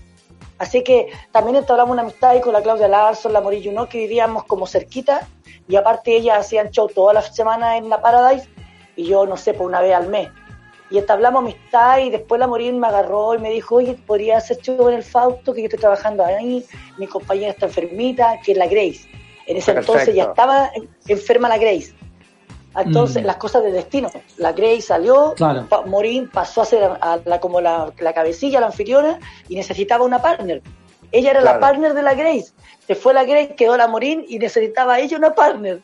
[0.57, 3.99] Así que también entablamos una amistad ahí con la Claudia Larson, la Morín Junot, que
[3.99, 5.27] vivíamos como cerquita.
[5.67, 8.49] y aparte ellas hacían show todas las semanas en la Paradise
[8.95, 10.29] y yo, no sé, por una vez al mes.
[10.89, 14.57] Y entablamos amistad y después la Morín me agarró y me dijo, oye, podría hacer
[14.57, 16.63] show en el Fausto, que yo estoy trabajando ahí,
[16.97, 19.09] mi compañera está enfermita, que es la Grace.
[19.47, 21.93] En ese entonces ya estaba en- enferma la Grace.
[22.75, 23.25] Entonces, Mm.
[23.27, 24.09] las cosas del destino.
[24.37, 25.67] La Grace salió, Claro.
[25.69, 30.03] pa- Morín pasó a ser a la, como la, la cabecilla, la anfitriona, y necesitaba
[30.05, 30.61] una partner.
[31.11, 31.59] Ella era Claro.
[31.59, 32.51] la partner de la Grace.
[32.87, 35.81] Se fue la Grace, quedó la Morín y necesitaba ella una partner.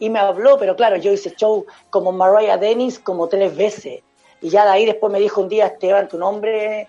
[0.00, 4.00] Y me habló, pero claro, yo hice show como Mariah Dennis como tres veces.
[4.40, 6.88] Y ya de ahí después me dijo un día, Esteban, tu nombre,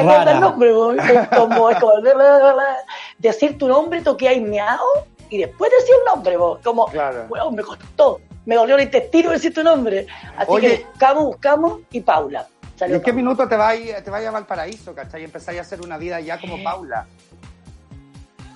[0.00, 0.32] acuerda Rara.
[0.32, 0.70] el nombre.
[1.20, 2.76] Es como, es como bla, bla, bla, bla.
[3.18, 4.86] decir tu nombre, toqué ahí meao
[5.28, 6.36] y después decir el nombre.
[6.36, 6.58] bo.
[6.64, 7.26] Como, Claro.
[7.28, 8.20] weón, me costó.
[8.46, 10.06] Me dolió el intestino decir tu nombre.
[10.36, 10.68] Así Oye.
[10.78, 12.46] que buscamos, buscamos y Paula.
[12.76, 15.20] ¿Y Salió en qué minuto te vas te vaya a Valparaíso, cachai?
[15.20, 17.06] Y empezáis a hacer una vida ya como Paula.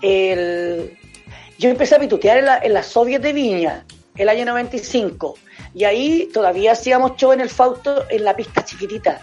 [0.01, 0.97] el-
[1.59, 3.85] yo empecé a pitutear en la, en la Soviet de Viña,
[4.17, 5.35] el año 95.
[5.75, 9.21] Y ahí todavía hacíamos show en el Fausto en la pista chiquitita.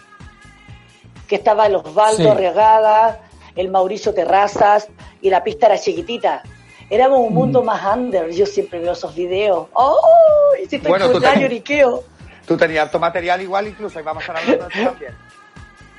[1.28, 2.28] Que estaba el Osvaldo Sí.
[2.28, 3.22] Arriagada,
[3.56, 4.88] el Mauricio Terrazas,
[5.22, 6.44] y la pista era chiquitita.
[6.90, 7.66] Éramos un mundo Mm.
[7.66, 8.30] más under.
[8.32, 9.68] Yo siempre veo esos videos.
[9.74, 9.98] ¡Oh!
[10.62, 12.04] Y si estoy Bueno, tú con la te- lloriqueo.
[12.46, 15.16] Tú tenías harto material igual incluso, y vamos a eso también.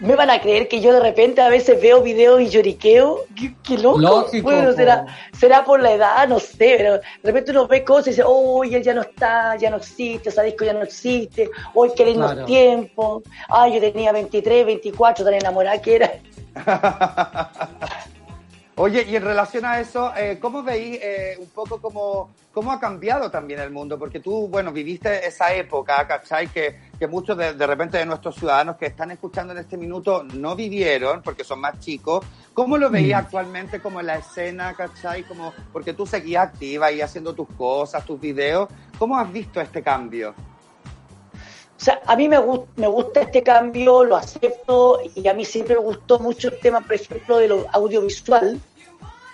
[0.03, 3.21] Me van a creer que yo de repente a veces veo videos y lloriqueo.
[3.39, 4.01] ¡Qué, qué loco!
[4.01, 5.07] Lógico, bueno, será,
[5.39, 8.65] será por la edad, no sé, pero de repente uno ve cosas y dice, oh,
[8.65, 12.27] él ya no está, ya no existe, ese disco ya no existe, hoy qué lindo
[12.27, 12.45] Claro.
[12.45, 16.13] tiempo, ay, yo tenía 23, 24, tan enamorada que era.
[18.77, 22.81] Oye, y en relación a eso, eh, ¿cómo veis eh, un poco cómo, cómo ha
[22.81, 23.99] cambiado también el mundo?
[23.99, 26.49] Porque tú, bueno, viviste esa época, ¿cachai?
[26.49, 30.25] Que, que muchos de, de repente de nuestros ciudadanos que están escuchando en este minuto
[30.25, 32.25] no vivieron porque son más chicos.
[32.55, 33.25] ¿Cómo lo veías Mm.
[33.27, 35.25] actualmente como en la escena, ¿cachai?
[35.25, 38.71] Como, porque tú seguías activa y haciendo tus cosas, tus videos.
[38.99, 40.35] ¿Cómo has visto este cambio?
[41.83, 45.45] O sea, a mí me, gust- me gusta este cambio, lo acepto y a mí
[45.45, 48.61] siempre me gustó mucho el tema, por ejemplo, de lo audiovisual.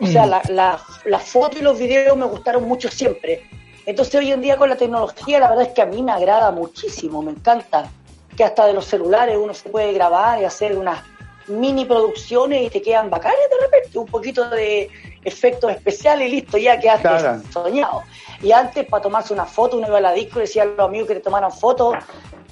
[0.00, 0.30] O sea, Mm.
[0.30, 3.42] la, la, la foto y los videos me gustaron mucho siempre.
[3.84, 6.50] Entonces hoy en día con la tecnología la verdad es que a mí me agrada
[6.50, 7.90] muchísimo, me encanta.
[8.34, 11.02] Que hasta de los celulares uno se puede grabar y hacer unas
[11.48, 14.88] mini producciones y te quedan bacanes de repente, un poquito de
[15.24, 17.42] efectos especiales y listo, ya quedaste Claro.
[17.52, 18.02] soñado.
[18.40, 20.78] Y antes para tomarse una foto uno iba a la disco y decía a los
[20.80, 21.94] amigos que le tomaran fotos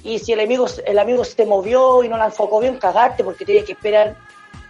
[0.03, 3.45] y si el amigo, el amigo se movió y no la enfocó bien, cagaste porque
[3.45, 4.15] tenía que esperar,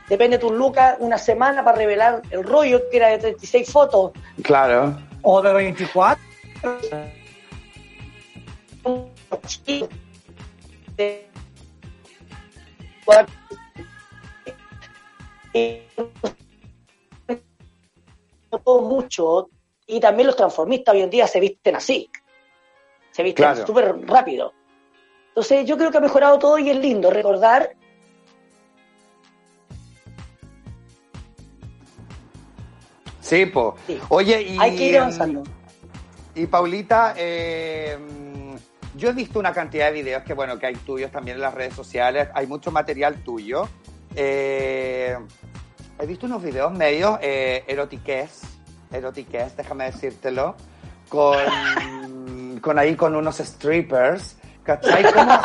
[0.08, 4.12] depende de tus lucas, una semana para revelar el rollo que era de 36 fotos.
[4.42, 4.98] Claro.
[5.22, 6.24] O de 24.
[15.54, 15.82] Y
[18.64, 19.50] todo mucho
[19.86, 22.10] y también los transformistas hoy en día se visten así
[23.12, 23.66] se visten Claro.
[23.66, 24.54] súper rápido
[25.38, 27.76] entonces yo creo que ha mejorado todo y es lindo recordar
[33.22, 33.76] Sí, po.
[33.86, 34.00] Sí.
[34.10, 34.58] Oye, y...
[34.58, 35.44] hay que ir avanzando
[36.34, 38.00] Y Paulita, eh,
[38.96, 41.54] yo he visto una cantidad de videos que, bueno, que hay tuyos también en las
[41.54, 43.70] redes sociales, hay mucho material tuyo.
[44.16, 45.16] Eh,
[46.00, 48.42] he visto unos videos medios eh, erotiques,
[48.92, 50.56] erotiques, déjame decírtelo,
[51.10, 54.37] con, con ahí con unos strippers,
[54.68, 55.12] ¿cachai?
[55.12, 55.40] ¿Cómo,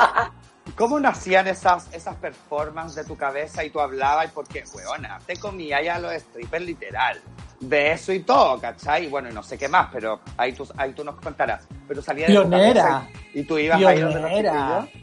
[0.76, 4.30] cómo nacían esas, esas performances de tu cabeza y tú hablabas?
[4.32, 7.20] Porque, weona, te comía ya los strippers literal.
[7.60, 9.06] De eso y todo, ¿cachai?
[9.06, 11.66] Bueno, y no sé qué más, pero ahí tú, ahí tú nos contarás.
[11.86, 13.08] Pero salía de Pionera.
[13.32, 14.86] y, y tú ibas ahí donde los Pionera.
[14.92, 15.02] chiquillos.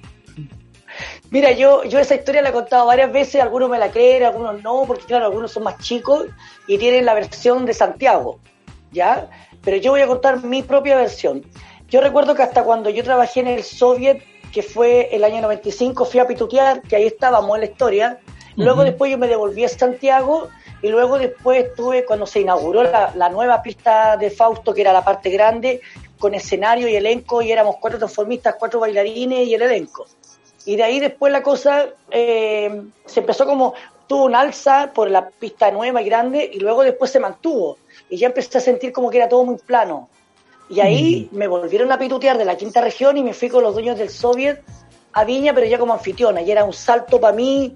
[1.32, 4.62] Mira, yo, yo esa historia la he contado varias veces, algunos me la creen, algunos
[4.62, 6.26] no, porque claro, algunos son más chicos
[6.68, 8.40] y tienen la versión de Santiago,
[8.92, 9.30] ¿ya?
[9.64, 11.44] Pero yo voy a contar mi propia versión.
[11.90, 14.22] Yo recuerdo que hasta cuando yo trabajé en el Soviet,
[14.52, 18.20] que fue el año 95, fui a pitutear, que ahí estábamos en la historia.
[18.56, 20.50] Luego después yo me devolví a Santiago
[20.82, 24.94] y luego después estuve cuando se inauguró la, la nueva pista de Fausto, que era
[24.94, 25.82] la parte grande,
[26.18, 30.06] con escenario y elenco, y éramos cuatro transformistas, cuatro bailarines y el elenco.
[30.66, 33.74] Y de ahí después la cosa eh, se empezó como,
[34.08, 37.78] tuvo un alza por la pista nueva y grande y luego después se mantuvo.
[38.10, 40.10] Y ya empecé a sentir como que era todo muy plano.
[40.70, 43.74] Y ahí me volvieron a pitutear de la quinta región y me fui con los
[43.74, 44.62] dueños del Soviet
[45.14, 46.42] a Viña, pero ya como anfitriona.
[46.42, 47.76] Y era un salto para mí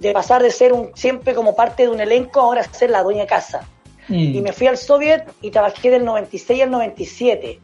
[0.00, 3.02] de pasar de ser un, siempre como parte de un elenco a ahora ser la
[3.02, 3.66] dueña de casa.
[4.08, 4.36] Mm.
[4.36, 7.60] Y me fui al Soviet y trabajé del 96 al 97.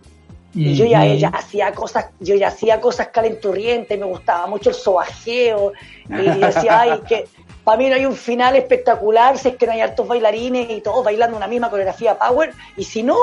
[0.54, 4.74] Y yo ya, ya hacía cosas, yo ya hacía cosas calenturrientes, me gustaba mucho el
[4.74, 5.72] sobajeo,
[6.08, 7.26] y decía, ay, que
[7.62, 10.80] para mí no hay un final espectacular si es que no hay hartos bailarines y
[10.80, 13.16] todos bailando una misma coreografía power, y si no,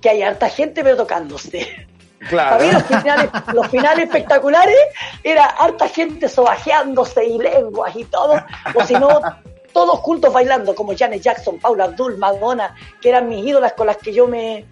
[0.00, 1.68] que hay harta gente pero tocándose.
[2.28, 2.58] Claro.
[2.58, 4.76] Para mí los finales, los finales espectaculares
[5.24, 8.34] era harta gente sobajeándose y lenguas y todo,
[8.74, 9.20] o si no,
[9.72, 13.96] todos juntos bailando, como Janet Jackson, Paula Abdul, Madonna, que eran mis ídolas con las
[13.96, 14.66] que yo me,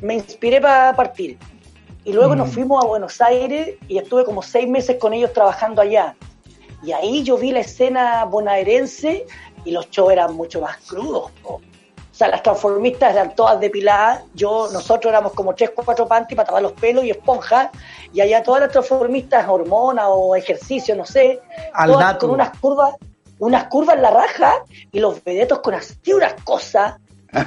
[0.00, 1.38] me inspiré para partir.
[2.04, 5.82] Y luego nos fuimos a Buenos Aires y estuve como seis meses con ellos trabajando
[5.82, 6.14] allá.
[6.82, 9.26] Y ahí yo vi la escena bonaerense
[9.64, 11.32] y los shows eran mucho más crudos.
[11.42, 11.60] po.
[12.16, 14.22] O sea, las transformistas eran todas depiladas.
[14.32, 17.68] Yo, nosotros éramos como tres, cuatro panty para tapar los pelos y esponjas.
[18.10, 21.42] Y allá todas las transformistas, hormonas o ejercicio, no sé,
[21.74, 22.94] Al todas con unas curvas,
[23.38, 24.54] unas curvas en la raja
[24.90, 26.94] y los vedetos con así unas cosas.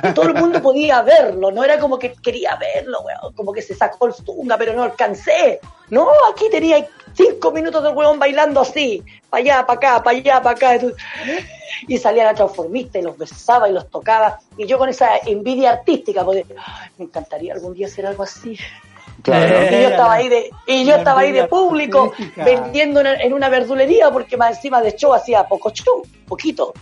[0.03, 3.61] Y todo el mundo podía verlo, no era como que quería verlo, weón, como que
[3.61, 5.59] se sacó el tunga, pero no alcancé.
[5.89, 10.41] No, aquí tenía cinco minutos del weón bailando así, para allá, para acá, para allá,
[10.41, 10.87] para acá.
[11.87, 14.39] Y salía la transformista y los besaba y los tocaba.
[14.57, 18.57] Y yo con esa envidia artística, porque "Ay, me encantaría algún día hacer algo así.
[19.23, 19.65] Claro.
[19.65, 22.45] Y yo estaba ahí de, y yo estaba ahí de público artística.
[22.45, 26.73] vendiendo en, en una verdulería porque más encima de show hacía poco show, poquito.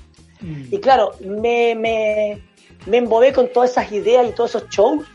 [0.41, 0.65] Mm.
[0.73, 2.41] Y claro, me, me,
[2.87, 5.05] me embobé con todas esas ideas y todos esos shows.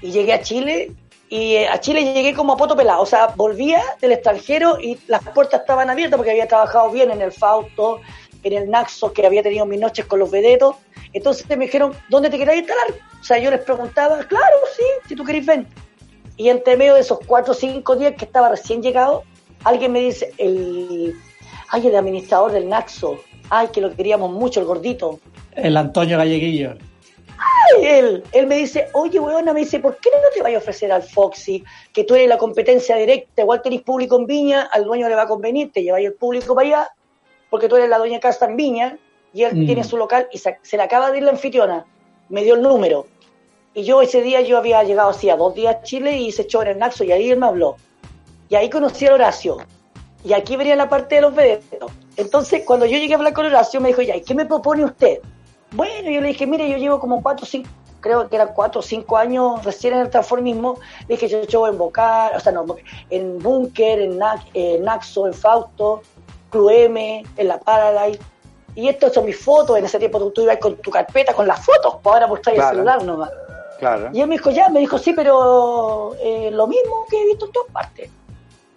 [0.00, 0.92] Y llegué a Chile.
[1.28, 3.02] Y eh, a Chile llegué como a poto pelado.
[3.02, 7.22] O sea, volvía del extranjero y las puertas estaban abiertas porque había trabajado bien en
[7.22, 8.00] el Fausto,
[8.42, 10.76] en el Naxos, que había tenido mis noches con los vedetos.
[11.12, 12.86] Entonces me dijeron, ¿dónde te querías instalar?
[13.20, 15.66] O sea, yo les preguntaba, claro, sí, si tú querés ven.
[16.36, 19.24] Y entre medio de esos cuatro o cinco días que estaba recién llegado,
[19.64, 21.14] alguien me dice, el,
[21.68, 23.18] ay, el administrador del Naxo,
[23.50, 25.20] ay, que lo queríamos mucho, el gordito.
[25.56, 26.74] El Antonio Galleguillo.
[27.38, 30.62] Ay, él, él me dice, oye, weona, me dice, ¿por qué no te vayas a
[30.62, 31.64] ofrecer al Foxy?
[31.92, 35.22] Que tú eres la competencia directa, igual tenés público en Viña, al dueño le va
[35.22, 36.88] a convenir, te lleváis el público para allá,
[37.50, 38.98] porque tú eres la dueña de casa en Viña,
[39.32, 39.66] y él Mm.
[39.66, 41.84] tiene su local, y se, se le acaba de ir la anfitriona,
[42.28, 43.06] me dio el número.
[43.74, 46.42] Y yo ese día, yo había llegado así a dos días a Chile y se
[46.42, 47.76] echó en el Naxo, y ahí él me habló.
[48.48, 49.56] Y ahí conocí a Horacio.
[50.24, 51.90] Y aquí venía la parte de los vedetos.
[52.16, 54.84] Entonces, cuando yo llegué a hablar con Horacio, me dijo, ya, ¿y qué me propone
[54.84, 55.20] usted?
[55.72, 57.68] Bueno, yo le dije, mire, yo llevo como cuatro o cinco,
[58.00, 60.78] creo que eran cuatro o cinco años recién en el transformismo.
[61.08, 62.64] Le dije, yo llevo en Bocar, o sea, no,
[63.10, 64.18] en Bunker, en,
[64.54, 66.02] en Naxo, en Fausto,
[66.50, 68.20] Club M, en La Paradise.
[68.74, 69.76] Y estas son mis fotos.
[69.78, 72.56] En ese tiempo tú, tú ibas con tu carpeta, con las fotos, pues ahora traes
[72.58, 72.70] Claro.
[72.70, 73.30] el celular nomás.
[73.78, 74.10] Claro.
[74.12, 77.46] Y él me dijo, ya, me dijo, sí, pero eh, lo mismo que he visto
[77.46, 78.10] en todas partes.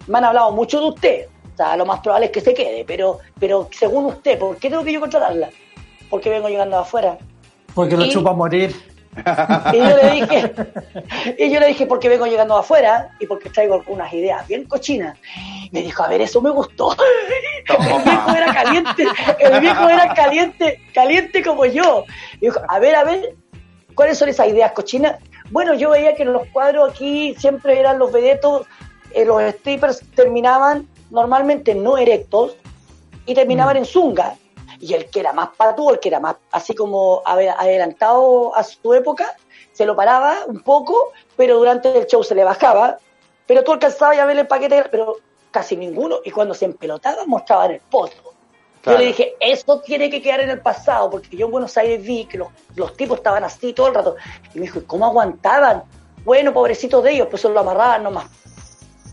[0.06, 1.26] Me han hablado mucho de usted.
[1.54, 4.68] O sea, lo más probable es que se quede, pero, pero según usted, ¿por qué
[4.68, 5.48] tengo que yo contratarla?
[6.10, 7.18] Porque vengo llegando afuera.
[7.74, 8.74] Porque lo Y- chupa a morir.
[9.72, 10.52] Y yo le dije,
[11.38, 15.18] y yo le dije, porque vengo llegando afuera y porque traigo unas ideas bien cochinas.
[15.72, 16.94] Me dijo, a ver, eso me gustó.
[17.66, 19.04] El viejo era caliente,
[19.40, 22.04] el viejo era caliente, caliente como yo.
[22.36, 23.34] Y dijo, a ver, a ver,
[23.94, 25.16] ¿cuáles son esas ideas cochinas?
[25.50, 28.66] Bueno, yo veía que en los cuadros aquí siempre eran los vedetos,
[29.12, 32.56] eh, los strippers terminaban normalmente no erectos
[33.24, 34.34] y terminaban en zunga.
[34.80, 38.62] Y el que era más patúo, el que era más así como ade- adelantado a
[38.62, 39.34] su época,
[39.72, 42.98] se lo paraba un poco, pero durante el show se le bajaba.
[43.46, 45.16] Pero tú alcanzabas a ver el paquete, pero
[45.50, 46.18] casi ninguno.
[46.24, 48.14] Y cuando se empelotaba, mostraban el poto.
[48.82, 48.98] Claro.
[48.98, 52.02] Yo le dije, eso tiene que quedar en el pasado, porque yo en Buenos Aires
[52.02, 54.16] vi que los, los tipos estaban así todo el rato.
[54.54, 55.82] Y me dijo, ¿y cómo aguantaban?
[56.24, 58.26] Bueno, pobrecitos de ellos, pues se lo amarraban nomás.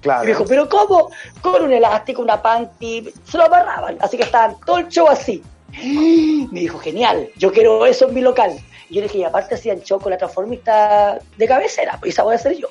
[0.01, 0.23] Claro.
[0.23, 1.09] Y me dijo, ¿pero cómo?
[1.41, 3.97] Con un elástico, una panty, se lo amarraban.
[4.01, 5.43] Así que estaban todo el show así.
[6.51, 8.51] Me dijo, genial, yo quiero eso en mi local.
[8.89, 12.23] Y yo le dije, y aparte hacían show con la transformista de cabecera, pues esa
[12.23, 12.67] voy a ser yo.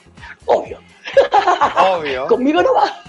[0.46, 0.78] Obvio.
[1.96, 2.26] Obvio.
[2.26, 3.03] Conmigo no va.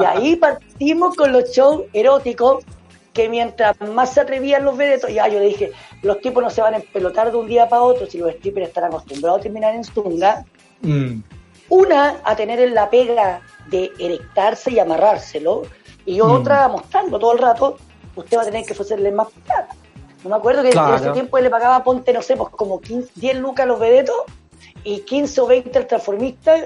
[0.00, 2.64] Y ahí partimos con los shows eróticos,
[3.12, 5.72] que mientras más se atrevían los vedetos, ya yo le dije,
[6.02, 8.68] los tipos no se van a empelotar de un día para otro, si los strippers
[8.68, 10.44] están acostumbrados a terminar en zunga.
[10.82, 11.20] Mm.
[11.70, 15.62] Una, a tener en la pega de erectarse y amarrárselo,
[16.06, 17.76] y otra, a mostrarlo todo el rato,
[18.20, 19.68] usted va a tener que ofrecerle más plata.
[20.24, 20.96] No me acuerdo que Claro.
[20.96, 23.66] en ese tiempo él le pagaba, ponte, no sé, pues como 15, 10 lucas a
[23.66, 24.16] los vedetos
[24.84, 26.56] y 15 o 20 al transformista.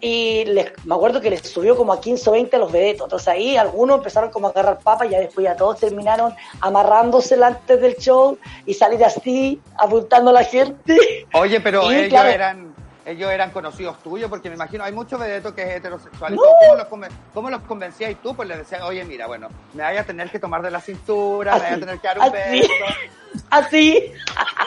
[0.00, 3.06] Y les, me acuerdo que les subió como a 15 o 20 a los vedetos.
[3.06, 7.46] Entonces ahí algunos empezaron como a agarrar papas y ya después ya todos terminaron amarrándosela
[7.46, 10.98] antes del show y salir así, apuntando a la gente.
[11.32, 12.28] Oye, pero Y, ellos claro.
[12.28, 12.73] eran
[13.06, 16.34] ellos eran conocidos tuyos, porque me imagino, hay muchos vedetos que es heterosexual.
[16.34, 16.40] No.
[16.42, 18.34] ¿Cómo, los conven- ¿Cómo los convencías tú?
[18.34, 21.54] Pues les decías, oye, mira, bueno, me vaya a tener que tomar de la cintura,
[21.54, 22.60] me vaya a tener que dar un así.
[22.60, 22.72] beso.
[23.50, 24.12] así,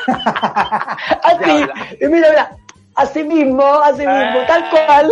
[1.23, 1.65] así,
[2.01, 2.57] y mira, mira,
[2.95, 5.11] así mismo, así mismo, tal cual.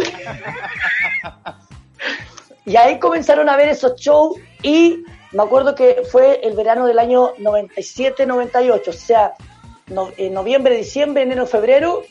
[2.65, 6.97] Y ahí comenzaron a ver esos shows y me acuerdo que fue el verano del
[6.99, 9.33] año 97-98, o sea,
[9.87, 12.03] no- en noviembre, diciembre, enero, febrero,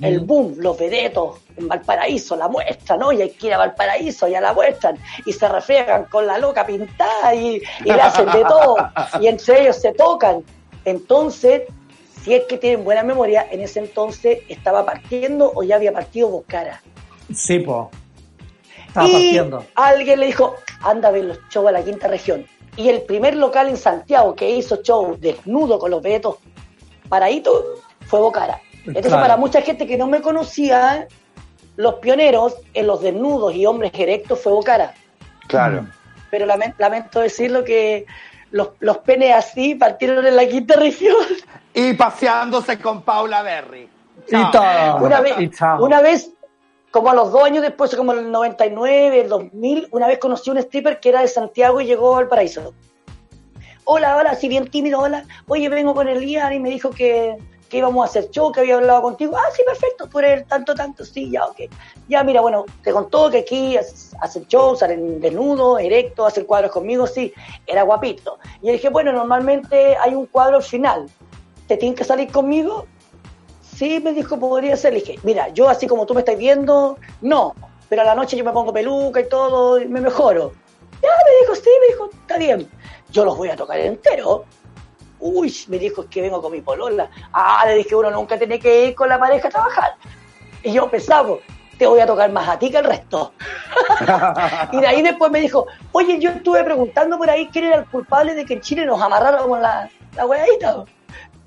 [0.00, 3.12] el boom, los vedetos en Valparaíso, la muestran, ¿no?
[3.12, 6.64] Y hay que ir a Valparaíso, ya la muestran, y se refriegan con la loca
[6.66, 8.76] pintada y, y le hacen de todo,
[9.20, 10.42] y entre ellos se tocan.
[10.84, 11.62] Entonces,
[12.22, 16.28] si es que tienen buena memoria, en ese entonces estaba partiendo o ya había partido
[16.28, 16.82] Boscara.
[17.32, 17.90] Sí, po.
[18.88, 19.64] Estaba y partiendo.
[19.74, 22.46] alguien le dijo, anda a ver los shows a la quinta región.
[22.76, 26.36] Y el primer local en Santiago que hizo show desnudo con los vedetos
[27.08, 27.64] paraditos
[28.06, 28.60] fue Bocara.
[28.86, 29.22] Entonces, Claro.
[29.22, 31.06] para mucha gente que no me conocía,
[31.76, 34.94] los pioneros en los desnudos y hombres erectos fue Bocara.
[35.48, 35.86] Claro.
[36.30, 38.06] Pero lamen- lamento decirlo que
[38.50, 41.16] los, los penes así partieron en la quinta región.
[41.74, 43.88] Y paseándose con Paula Berry.
[44.28, 44.96] Y todo.
[45.02, 45.84] Una vez, Y chao.
[45.84, 46.30] una vez,
[46.90, 50.48] como a los dos años después, como en el 99, el 2000, una vez conocí
[50.48, 52.72] a un stripper que era de Santiago y llegó al paraíso.
[53.84, 55.24] Hola, hola, así bien tímido, hola.
[55.46, 57.36] Oye, vengo con Elian y me dijo que,
[57.68, 59.36] que íbamos a hacer show, que había hablado contigo.
[59.36, 61.62] Ah, sí, perfecto, tú eres tanto, tanto, sí, ya, ok.
[62.08, 67.06] Ya, mira, bueno, te contó que aquí hacen shows, salen desnudos, erectos, hacen cuadros conmigo,
[67.06, 67.32] sí,
[67.66, 68.38] era guapito.
[68.62, 71.06] Y yo dije, bueno, normalmente hay un cuadro al final.
[71.66, 72.86] ¿Te tienes que salir conmigo?
[73.76, 74.92] Sí, me dijo, podría ser.
[74.94, 77.54] Le dije, mira, yo así como tú me estás viendo, no.
[77.88, 80.52] Pero a la noche yo me pongo peluca y todo, me mejoro.
[81.02, 82.68] Ya, me dijo, sí, me dijo, está bien.
[83.10, 84.44] Yo los voy a tocar entero.
[85.18, 87.10] Uy, me dijo, es que vengo con mi polola.
[87.32, 89.92] Ah, le dije, uno nunca tiene que ir con la pareja a trabajar.
[90.62, 91.36] Y yo pensaba,
[91.78, 93.32] te voy a tocar más a ti que al resto.
[94.72, 97.86] y de ahí después me dijo, oye, yo estuve preguntando por ahí quién era el
[97.86, 100.84] culpable de que en Chile nos amarráramos la, la hueadita.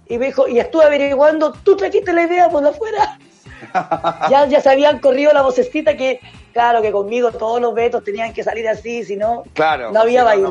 [0.07, 3.19] Y me dijo, y estuve averiguando, tú trajiste la idea por afuera.
[4.29, 6.19] ya, ya se habían corrido la vocecita que,
[6.53, 9.91] claro, que conmigo todos los vetos tenían que salir así, si no, Claro.
[9.91, 10.47] no había baile.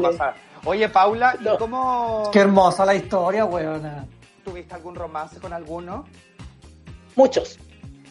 [0.68, 1.56] Oye, Paula, ¿y No.
[1.56, 4.06] cómo Qué hermosa la historia, weona.
[4.44, 6.04] tuviste algún romance con alguno?
[7.16, 7.58] Muchos.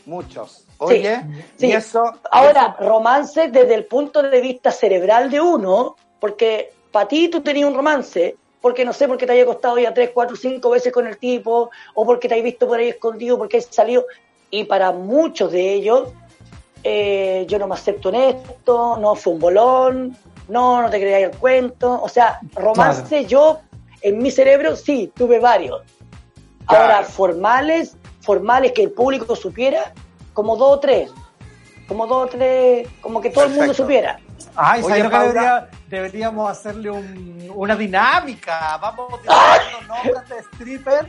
[0.08, 0.66] Muchos.
[0.80, 1.22] Oye,
[1.56, 1.68] sí.
[1.68, 2.14] y eso.
[2.32, 7.70] Ahora, romance desde el punto de vista cerebral de uno, porque para ti tú tenías
[7.70, 11.06] un romance, porque no sé, porque te haya costado ya tres, cuatro, cinco veces con
[11.06, 14.04] el tipo, o porque te hay visto por ahí escondido, porque has salido.
[14.50, 16.10] Y para muchos de ellos,
[16.84, 20.18] eh, yo no me acepto en esto, no fue un bolón,
[20.48, 22.02] no, no te creáis el cuento.
[22.02, 23.62] O sea, romance yo,
[24.02, 25.82] en mi cerebro, sí, tuve varios.
[26.68, 29.94] Ahora, formales, formales que el público supiera,
[30.34, 31.12] como dos o tres.
[31.88, 34.20] Como dos o tres, como que todo el mundo supiera.
[34.56, 35.32] Ay, Oye, ¿sabes lo que Paula.
[35.34, 38.78] debería- deberíamos hacerle un- una dinámica?
[38.82, 41.08] Vamos diciendo nombres de strippers,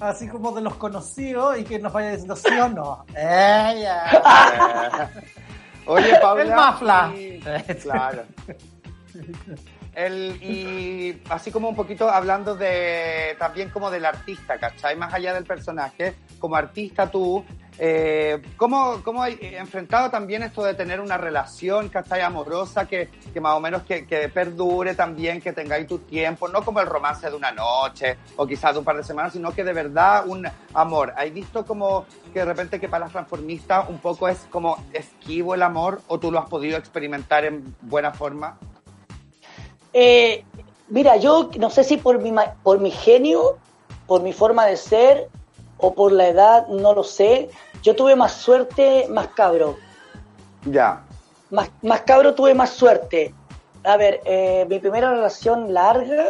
[0.00, 3.04] así como de los conocidos, y que nos vaya diciendo sí o no.
[3.16, 4.04] Ella.
[4.12, 5.20] Eh,
[5.86, 6.42] Oye, Paula.
[6.42, 7.12] El mafla.
[7.16, 7.40] y-
[7.82, 8.22] Claro.
[9.94, 14.96] El, y así como un poquito hablando de también como del artista, ¿cachai?
[14.96, 17.44] Más allá del personaje, como artista tú,
[17.78, 22.20] eh, ¿cómo, ¿cómo hay enfrentado también esto de tener una relación, ¿cachai?
[22.20, 26.62] Amorosa, que, que más o menos que, que perdure también, que tengáis tu tiempo, no
[26.64, 29.64] como el romance de una noche o quizás de un par de semanas, sino que
[29.64, 31.14] de verdad un amor.
[31.16, 35.54] ¿Has visto como que de repente que para las transformistas un poco es como esquivo
[35.54, 38.58] el amor o tú lo has podido experimentar en buena forma?
[39.94, 40.44] Eh,
[40.88, 43.58] mira, yo no sé si por mi, por mi genio,
[44.06, 45.28] por mi forma de ser
[45.82, 47.50] o por la edad, no lo sé.
[47.82, 49.76] Yo tuve más suerte, más cabro.
[50.64, 51.04] Ya.
[51.50, 53.34] Más, más cabro tuve más suerte.
[53.84, 56.24] A ver, eh, mi primera relación larga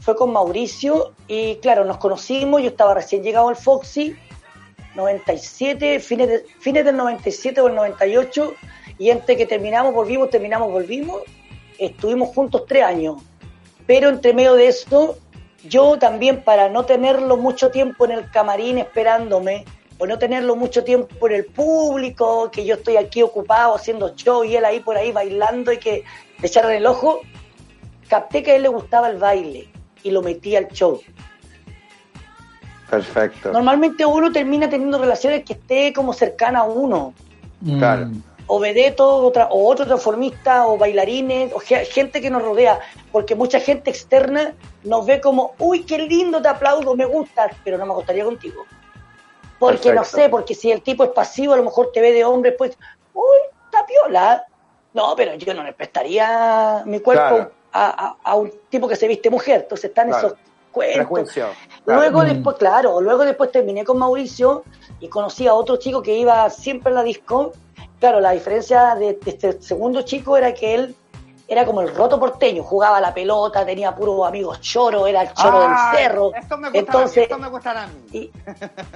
[0.00, 4.16] fue con Mauricio y claro, nos conocimos, yo estaba recién llegado al Foxy,
[4.94, 8.54] 97, fines, de- fines del 97 o el 98,
[8.98, 11.22] y entre que terminamos, volvimos, terminamos, volvimos,
[11.78, 13.16] estuvimos juntos tres años.
[13.86, 15.16] Pero entre medio de esto,
[15.68, 19.64] yo también para no tenerlo mucho tiempo en el camarín esperándome,
[19.98, 24.44] o no tenerlo mucho tiempo en el público, que yo estoy aquí ocupado haciendo show
[24.44, 26.04] y él ahí por ahí bailando y que
[26.40, 27.20] le echaran el ojo,
[28.08, 29.68] capté que a él le gustaba el baile
[30.02, 31.00] y lo metí al show.
[32.90, 33.52] Perfecto.
[33.52, 37.14] Normalmente uno termina teniendo relaciones que esté como cercana a uno.
[37.78, 38.10] Claro.
[38.46, 42.78] O vedetos, otra, o otro transformista, o bailarines, o ge- gente que nos rodea,
[43.10, 47.78] porque mucha gente externa nos ve como, uy, qué lindo, te aplaudo, me gusta, pero
[47.78, 48.64] no me gustaría contigo.
[49.58, 52.24] Porque no sé, porque si el tipo es pasivo, a lo mejor te ve de
[52.24, 52.76] hombre, pues,
[53.14, 54.44] uy, está piola.
[54.92, 57.50] No, pero yo no le prestaría mi cuerpo Claro.
[57.72, 60.26] a, a- a un tipo que se viste mujer, entonces están Claro.
[60.28, 60.38] esos
[60.70, 61.32] cuentos.
[61.32, 61.52] Claro.
[61.86, 62.26] Luego Mm.
[62.26, 64.64] después, claro, luego después terminé con Mauricio
[65.00, 67.52] y conocí a otro chico que iba siempre a la disco.
[68.04, 70.94] Claro, la diferencia de, de este segundo chico era que él
[71.48, 75.32] era como el roto porteño, jugaba a la pelota, tenía puros amigos choros, era el
[75.32, 76.34] choro Ah, del cerro.
[76.34, 77.94] Esto me Entonces, a mí, esto me gustará a mí.
[78.12, 78.30] y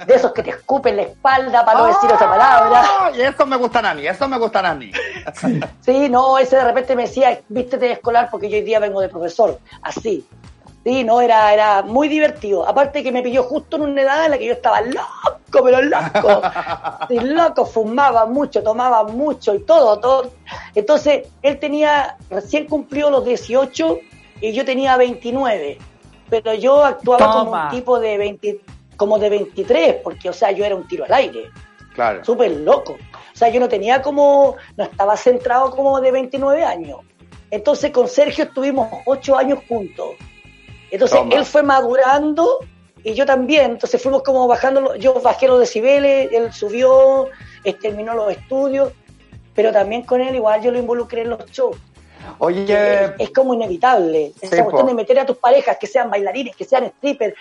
[0.05, 3.11] de esos que te escupen la espalda para no decir otra palabra.
[3.17, 4.91] Y esto me gustan a mí, esto me gustan a mí.
[5.81, 9.01] Sí, no, ese de repente me decía, vístete de escolar porque yo hoy día vengo
[9.01, 9.57] de profesor.
[9.81, 10.23] Así.
[10.83, 12.67] Sí, no, era, era muy divertido.
[12.67, 15.81] Aparte que me pilló justo en una edad en la que yo estaba loco, pero
[15.81, 16.41] loco.
[17.09, 20.31] Sí, loco, fumaba mucho, tomaba mucho y todo, todo.
[20.75, 23.99] Entonces, él tenía, recién cumplió los 18
[24.41, 25.77] y yo tenía 29.
[26.29, 28.61] Pero yo actuaba como un tipo de 20,
[28.95, 31.49] como de 23, porque, o sea, yo era un tiro al aire
[31.93, 32.23] Claro.
[32.23, 32.93] súper loco.
[32.93, 36.99] O sea, yo no tenía como, no estaba centrado como de 29 años.
[37.51, 40.11] Entonces con Sergio estuvimos ocho años juntos.
[40.91, 41.35] Entonces Toma.
[41.35, 42.59] él fue madurando
[43.03, 43.71] y yo también.
[43.71, 47.29] Entonces fuimos como bajando, yo bajé los decibeles, él subió,
[47.81, 48.91] terminó los estudios,
[49.53, 51.77] pero también con él igual yo lo involucré en los shows.
[52.39, 54.33] Oye, es como inevitable.
[54.39, 54.87] Sí, Esa cuestión po.
[54.87, 57.35] de meter a tus parejas, que sean bailarines, que sean strippers,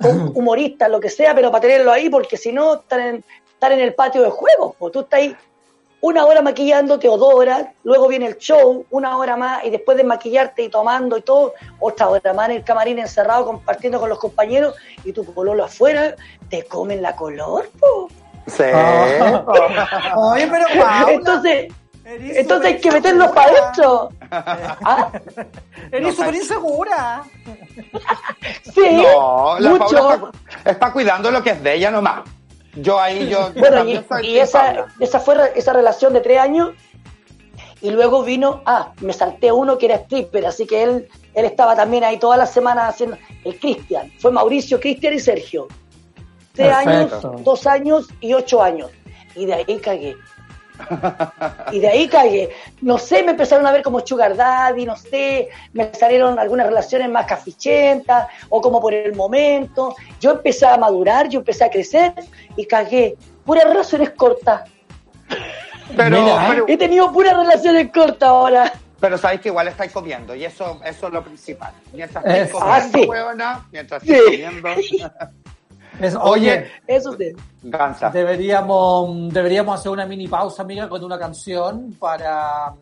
[0.00, 3.72] hum- humoristas, lo que sea, pero para tenerlo ahí, porque si no, están en, están
[3.72, 4.74] en el patio de juegos.
[4.78, 5.36] Pues tú estás ahí
[6.02, 9.96] una hora maquillándote o dos horas, luego viene el show, una hora más, y después
[9.96, 14.08] de maquillarte y tomando y todo, otra hora más en el camarín encerrado compartiendo con
[14.08, 14.74] los compañeros,
[15.04, 16.16] y tu pololo afuera,
[16.50, 18.08] te comen la color, po.
[18.48, 18.64] sí.
[20.16, 21.72] Oye, pero Paula, Entonces,
[22.04, 23.46] eres entonces hay que meterlos insegura.
[23.46, 24.08] para adentro.
[24.84, 25.08] ¿Ah?
[25.92, 27.22] Eres No, súper insegura.
[28.74, 28.80] Sí,
[29.14, 29.86] No, la mucho.
[29.96, 32.22] Paula está, está cuidando lo que es de ella nomás.
[32.76, 33.84] Yo ahí, yo, yo Bueno,
[34.22, 36.70] y, esa, esa fue re- esa relación de tres años.
[37.80, 41.74] Y luego vino, ah, me salté uno que era stripper, así que él, él estaba
[41.74, 44.12] también ahí todas las semanas haciendo, el Cristian.
[44.20, 45.66] Fue Mauricio, Cristian y Sergio.
[46.52, 47.28] Tres Perfecto.
[47.28, 48.90] años, dos años y ocho años.
[49.34, 50.14] Y de ahí cagué.
[51.72, 52.50] Y de ahí cagué.
[52.80, 57.08] No sé, me empezaron a ver como sugar daddy, no sé, me salieron algunas relaciones
[57.10, 59.94] más cafichentas o como por el momento.
[60.20, 62.12] Yo empecé a madurar, yo empecé a crecer
[62.56, 63.16] y cagué.
[63.44, 64.62] Puras relaciones cortas.
[65.96, 68.72] Pero, Mira, pero, He tenido puras relaciones cortas ahora.
[69.00, 71.72] pero sabéis que igual estáis comiendo y eso, eso es lo principal.
[71.92, 73.04] Mientras Es- estáis comiendo, Ah, sí.
[73.08, 74.12] huevona, mientras Sí.
[74.12, 74.68] estáis comiendo.
[76.00, 77.16] Es- Oye, oye, Eso
[78.10, 82.72] deberíamos, deberíamos hacer una mini pausa, amiga, con una canción para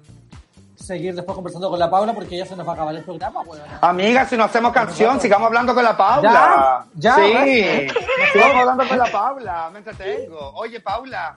[0.77, 3.43] seguir después conversando con la Paula porque ya se nos va a acabar el programa.
[3.83, 6.85] Amiga, si no hacemos canción, sigamos hablando con la Paula.
[6.95, 7.89] Ya, ya, Sí,
[8.33, 10.53] sigamos hablando con la Paula, me entretengo.
[10.55, 11.35] Oye, Paula,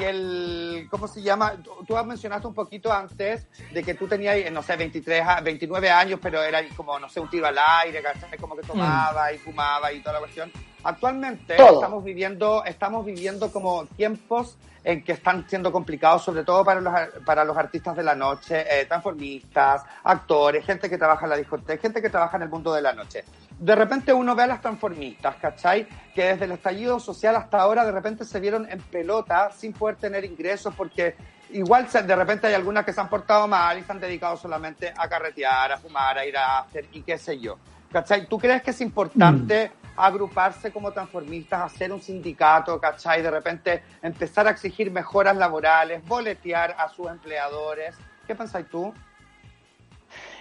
[0.00, 1.52] y el, ¿cómo se llama?
[1.62, 5.90] Tú, tú mencionaste un poquito antes de que tú tenías, no sé, 23, a- 29
[5.90, 8.02] años, pero era como, no sé, un tiro al aire.
[8.40, 10.50] Como que tomaba y fumaba y toda la cuestión.
[10.82, 11.74] Actualmente Todo.
[11.74, 16.92] estamos viviendo, estamos viviendo como tiempos en que están siendo complicados, sobre todo para los,
[16.94, 21.36] ar- para los artistas de la noche, eh, transformistas, actores, gente que trabaja en la
[21.36, 23.24] discoteca, gente que trabaja en el mundo de la noche.
[23.58, 25.86] De repente uno ve a las transformistas, ¿cachai?
[26.14, 29.96] Que desde el estallido social hasta ahora de repente se vieron en pelota sin poder
[29.96, 31.14] tener ingresos porque
[31.50, 34.92] igual de repente hay algunas que se han portado mal y se han dedicado solamente
[34.96, 37.56] a carretear, a fumar, a ir a after y qué sé yo.
[37.92, 38.26] ¿Cachai?
[38.26, 43.22] ¿Tú crees que es importante agruparse como transformistas, hacer un sindicato, ¿cachai?
[43.22, 47.94] De repente empezar a exigir mejoras laborales, boletear a sus empleadores.
[48.26, 48.92] ¿Qué pensáis tú?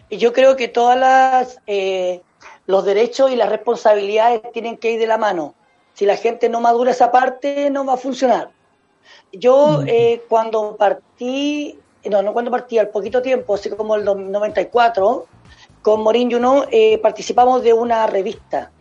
[0.09, 2.21] Yo creo que todas las eh,
[2.65, 5.55] los derechos y las responsabilidades tienen que ir de la mano.
[5.93, 8.49] Si la gente no madura esa parte, no va a funcionar.
[9.31, 15.25] Yo eh, cuando partí, no, no cuando partí, al poquito tiempo, así como el 94,
[15.81, 18.71] con Morín Juno, eh, participamos de una revista,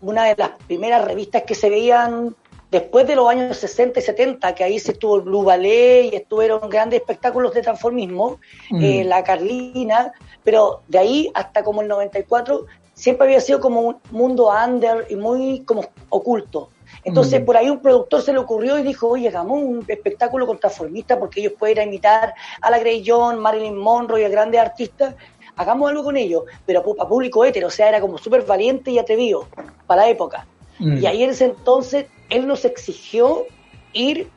[0.00, 2.34] una de las primeras revistas que se veían
[2.70, 6.16] después de los años 60 y 70, que ahí se estuvo el Blue Ballet y
[6.16, 8.38] estuvieron grandes espectáculos de transformismo,
[8.70, 8.82] Mm.
[8.84, 10.12] eh, la Carlina,
[10.44, 15.16] pero de ahí hasta como el 94 siempre había sido como un mundo under y
[15.16, 16.70] muy como oculto.
[17.04, 17.44] Entonces Mm.
[17.44, 21.16] por ahí un productor se le ocurrió y dijo, oye, hagamos un espectáculo con transformistas
[21.18, 24.60] porque ellos pueden ir a imitar a la Grey John, Marilyn Monroe y a grandes
[24.60, 25.14] artistas,
[25.58, 28.98] hagamos algo con ellos, pero para público hétero, o sea, era como súper valiente y
[28.98, 29.46] atrevido
[29.86, 30.46] para la época.
[30.78, 30.98] Mm.
[30.98, 33.46] Y ahí en ese entonces él nos exigió
[33.92, 34.30] ir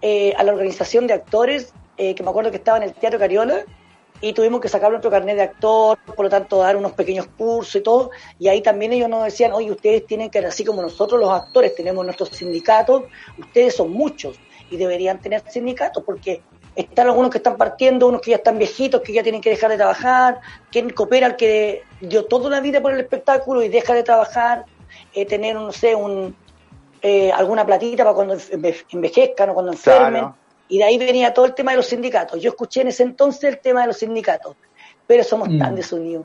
[0.00, 3.18] eh, a la organización de actores, eh, que me acuerdo que estaba en el Teatro
[3.18, 3.64] Cariola,
[4.22, 7.76] y tuvimos que sacar nuestro carnet de actor, por lo tanto dar unos pequeños cursos
[7.76, 11.20] y todo, y ahí también ellos nos decían, oye, ustedes tienen que, así como nosotros
[11.20, 13.02] los actores tenemos nuestros sindicatos,
[13.36, 14.38] ustedes son muchos
[14.70, 16.40] y deberían tener sindicatos, porque
[16.74, 19.70] están algunos que están partiendo, unos que ya están viejitos, que ya tienen que dejar
[19.70, 23.94] de trabajar, quien coopera el que dio toda la vida por el espectáculo y deja
[23.94, 24.64] de trabajar,
[25.14, 26.34] eh, tener, no sé, un,
[27.02, 30.10] eh, alguna platita para cuando enve- envejezcan o cuando enfermen.
[30.22, 30.36] Claro.
[30.68, 32.40] Y de ahí venía todo el tema de los sindicatos.
[32.40, 34.56] Yo escuché en ese entonces el tema de los sindicatos.
[35.04, 35.58] pero somos Mm.
[35.58, 36.24] tan desunidos.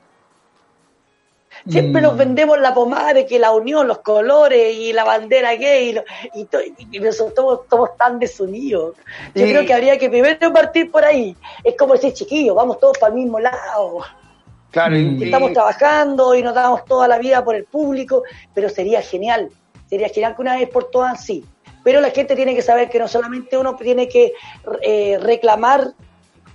[1.68, 2.04] Siempre Mm.
[2.06, 5.94] nos vendemos la pomada de que la unión, los colores y la bandera gay y,
[5.94, 6.04] lo-
[6.34, 6.60] y, to-
[6.92, 8.96] y nosotros somos, tan desunidos.
[9.36, 11.36] Yo creo que habría que primero partir por ahí.
[11.64, 14.02] Es como decir, chiquillos, vamos todos para el mismo lado.
[14.72, 15.22] Claro, y- Mm.
[15.22, 19.50] y- Estamos trabajando y nos damos toda la vida por el público, pero sería genial.
[19.90, 21.46] Sería genial que una vez por todas sí.
[21.84, 24.34] Pero la gente tiene que saber que no solamente uno tiene que
[24.82, 25.94] eh, reclamar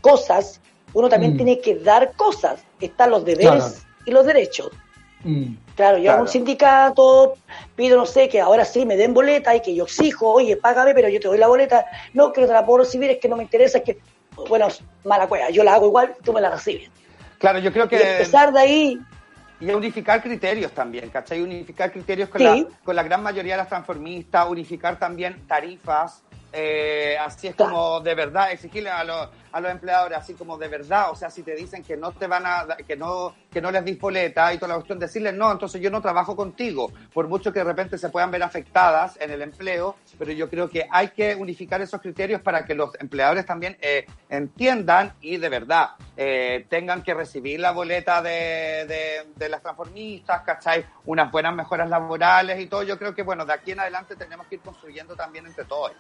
[0.02, 0.60] cosas,
[0.92, 1.36] uno también Mm.
[1.38, 2.62] tiene que dar cosas.
[2.80, 3.74] Están los deberes Claro.
[4.04, 4.70] y los derechos.
[5.24, 5.54] Mm.
[5.76, 6.22] Claro, yo a Claro.
[6.22, 7.34] un sindicato
[7.76, 10.94] pido, no sé, que ahora sí me den boleta y que yo exijo, oye, págame,
[10.94, 11.86] pero yo te doy la boleta.
[12.12, 13.98] No, que no te la puedo recibir, es que no me interesa, es que,
[14.48, 14.68] bueno,
[15.04, 16.90] mala cueva, yo la hago igual, tú me la recibes.
[17.38, 18.12] claro, yo creo Y que...
[18.12, 18.98] empezar de ahí,
[19.60, 21.40] Y unificar criterios también, ¿cachai?
[21.40, 22.44] Unificar criterios con, Sí.
[22.44, 27.72] la, con la gran mayoría de las transformistas, unificar también tarifas, eh, así es Claro.
[27.72, 31.30] como de verdad, exigirle a los, a los empleadores, así como de verdad, o sea,
[31.30, 34.52] si te dicen que no te van a, que no, que no les dis boleta
[34.52, 37.64] y toda la cuestión, decirles no, entonces yo no trabajo contigo, por mucho que de
[37.64, 41.80] repente se puedan ver afectadas en el empleo, pero yo creo que hay que unificar
[41.80, 47.14] esos criterios para que los empleadores también eh, entiendan y de verdad eh, tengan que
[47.14, 50.84] recibir la boleta de, de, de las transformistas, ¿cachai?
[51.04, 52.82] Unas buenas mejoras laborales y todo.
[52.82, 55.92] Yo creo que, bueno, de aquí en adelante tenemos que ir construyendo también entre todos.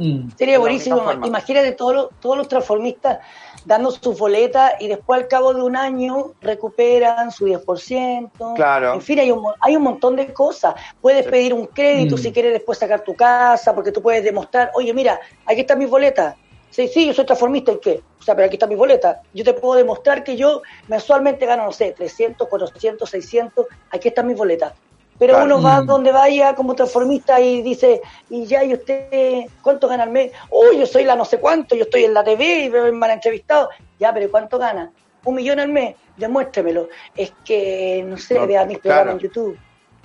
[0.00, 0.30] Mm.
[0.36, 1.12] Sería buenísimo.
[1.24, 3.18] Imagínate todos los, todos los transformistas
[3.66, 8.54] dando sus boletas y después al cabo de un año recuperan su 10%.
[8.56, 8.94] Claro.
[8.94, 10.74] En fin, hay un, hay un montón de cosas.
[11.02, 11.30] Puedes Sí.
[11.30, 12.18] pedir un crédito Mm.
[12.18, 15.84] si quieres después sacar tu casa, porque tú puedes demostrar, oye, mira, aquí está mi
[15.84, 16.34] boleta.
[16.70, 18.00] Sí, sí, yo soy transformista, ¿y qué?
[18.18, 19.20] O sea, pero aquí está mi boleta.
[19.34, 24.22] Yo te puedo demostrar que yo mensualmente gano, no sé, 300, 400, 600, aquí está
[24.22, 24.72] mi boleta.
[25.20, 25.44] Pero Claro.
[25.44, 25.86] uno va Mm.
[25.86, 28.00] donde vaya como transformista y dice,
[28.30, 30.32] y ya, ¿y usted cuánto gana al mes?
[30.48, 33.10] Oh, yo soy la no sé cuánto, yo estoy en la TV y me han
[33.12, 33.68] entrevistado.
[33.98, 34.90] Ya, pero ¿cuánto gana?
[35.24, 36.88] Un millón al mes, demuéstremelo.
[37.14, 39.00] Es que, no sé, No, vea mis claro.
[39.02, 39.58] programas en YouTube,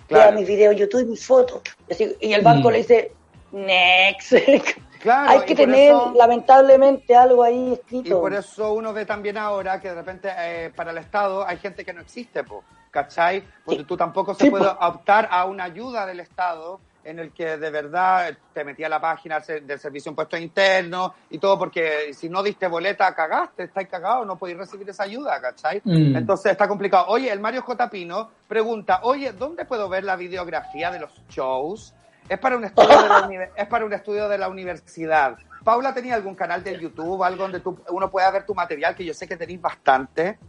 [0.08, 0.24] Claro.
[0.32, 1.62] vea mis videos en YouTube y mis fotos.
[1.98, 2.72] Y y el banco Mm.
[2.74, 3.12] le dice,
[3.54, 4.34] next.
[5.06, 8.20] Claro, Hay y que tener, eso- lamentablemente, algo ahí Y escrito.
[8.20, 11.86] por eso uno ve también ahora que de repente eh, para el Estado hay gente
[11.86, 12.64] que no existe, po,
[12.96, 13.44] ¿cachai?
[13.66, 13.86] Porque Sí.
[13.86, 14.78] tú tampoco se Sí, puede po.
[14.88, 19.40] optar a una ayuda del Estado en el que de verdad te metía la página
[19.42, 24.26] del Servicio de Impuestos Internos y todo, porque si no diste boleta, cagaste, estáis cagados,
[24.26, 25.82] no podéis recibir esa ayuda, ¿cachai?
[25.84, 26.16] Mm.
[26.16, 27.06] Entonces está complicado.
[27.10, 27.90] Oye, el Mario J.
[27.92, 31.94] Pino pregunta, oye, ¿dónde puedo ver la videografía de los shows?
[32.28, 35.38] Es para un estudio de la, es para un estudio de la universidad.
[35.64, 39.06] Paula, ¿tenía algún canal de YouTube, algo donde tú, uno pueda ver tu material, que
[39.06, 40.40] yo sé que tenéis bastante?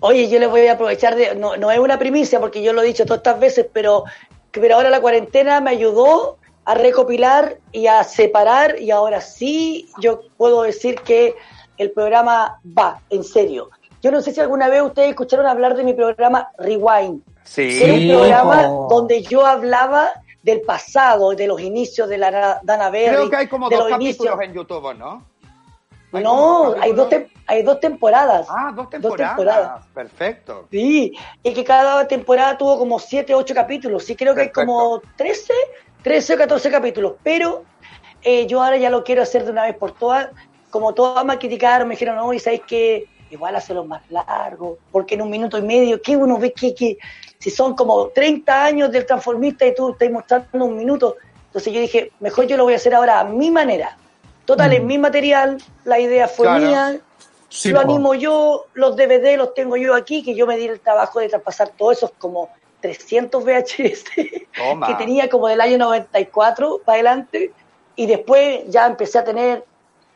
[0.00, 2.82] Oye, yo les voy a aprovechar de, no, no es una primicia porque yo lo
[2.82, 4.04] he dicho todas estas veces, pero,
[4.50, 10.20] pero ahora la cuarentena me ayudó a recopilar y a separar y ahora sí yo
[10.36, 11.34] puedo decir que
[11.78, 13.70] el programa va, en serio.
[14.02, 17.22] Yo no sé si alguna vez ustedes escucharon hablar de mi programa Rewind.
[17.44, 17.82] Sí.
[17.82, 20.10] era un programa donde yo hablaba
[20.42, 23.16] del pasado, de los inicios de la Dana Berry.
[23.16, 24.40] Creo que hay como dos los capítulos inicios.
[24.42, 25.24] en YouTube, ¿no?
[26.12, 27.08] Hay No, hay dos,
[27.46, 28.46] hay dos temporadas.
[28.50, 29.86] Ah, dos Dos temporadas.
[29.94, 30.66] Perfecto.
[30.70, 34.04] Sí, y que cada temporada tuvo como 7, 8 capítulos.
[34.04, 35.52] Sí, creo que hay como 13,
[36.02, 37.14] 13 o 14 capítulos.
[37.22, 37.64] Pero
[38.22, 40.30] eh, yo ahora ya lo quiero hacer de una vez por todas.
[40.70, 45.14] Como todas me criticaron, me dijeron, no, y sabéis que igual hacerlo más largo, porque
[45.14, 46.98] en un minuto y medio, ¿qué uno ve que, que
[47.38, 51.16] si son como 30 años del transformista y tú estás mostrando un minuto?
[51.46, 53.96] Entonces yo dije, mejor yo lo voy a hacer ahora a mi manera.
[54.46, 54.86] Total, es Mm.
[54.86, 56.64] mi material, la idea fue Claro.
[56.66, 57.00] mía,
[57.48, 57.82] Sí, lo po.
[57.82, 61.28] animo yo, los DVD los tengo yo aquí, que yo me di el trabajo de
[61.28, 62.48] traspasar todos esos como
[62.80, 64.04] 300 VHS
[64.56, 64.86] Toma.
[64.86, 67.52] que tenía como del año 94 para adelante,
[67.94, 69.64] y después ya empecé a tener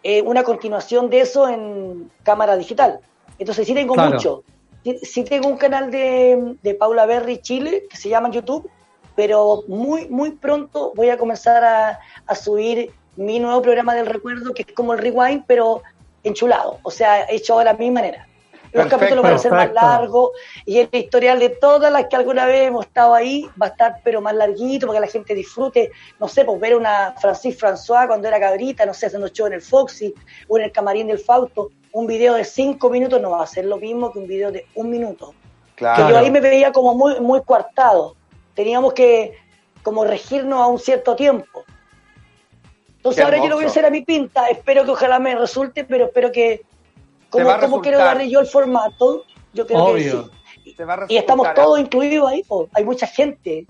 [0.02, 3.00] eh, una continuación de eso en cámara digital.
[3.38, 4.10] Entonces sí tengo Claro.
[4.12, 4.44] mucho.
[4.84, 8.68] Sí, sí tengo un canal de, de Paula Berry Chile, que se llama YouTube,
[9.14, 12.90] pero muy, muy pronto voy a comenzar a, a subir
[13.20, 15.82] mi nuevo programa del recuerdo, que es como el Rewind, pero
[16.24, 18.26] enchulado, o sea, hecho ahora a mi manera.
[18.72, 20.30] Los Perfecto, capítulos van a ser más largos
[20.64, 24.00] y el historial de todas las que alguna vez hemos estado ahí va a estar
[24.04, 28.06] pero más larguito para que la gente disfrute, no sé, pues ver una Francis François
[28.06, 30.14] cuando era cabrita, no sé, haciendo show en el Foxy
[30.48, 33.66] o en el camarín del Fausto, un video de cinco minutos no va a ser
[33.66, 35.34] lo mismo que un video de un minuto.
[35.76, 36.08] Que Claro.
[36.08, 38.14] yo ahí me veía como muy, muy coartado.
[38.54, 39.36] Teníamos que
[39.82, 41.64] como regirnos a un cierto tiempo.
[43.00, 44.48] Entonces Qué ahora yo lo voy a hacer a mi pinta.
[44.50, 46.60] Espero que ojalá me resulte, pero espero que
[47.30, 49.24] como, como quiero darle yo el formato,
[49.54, 50.30] yo creo Obvio.
[50.30, 50.74] que sí.
[50.76, 52.68] Te va a Y estamos todos incluidos ahí, po.
[52.74, 53.66] hay mucha gente.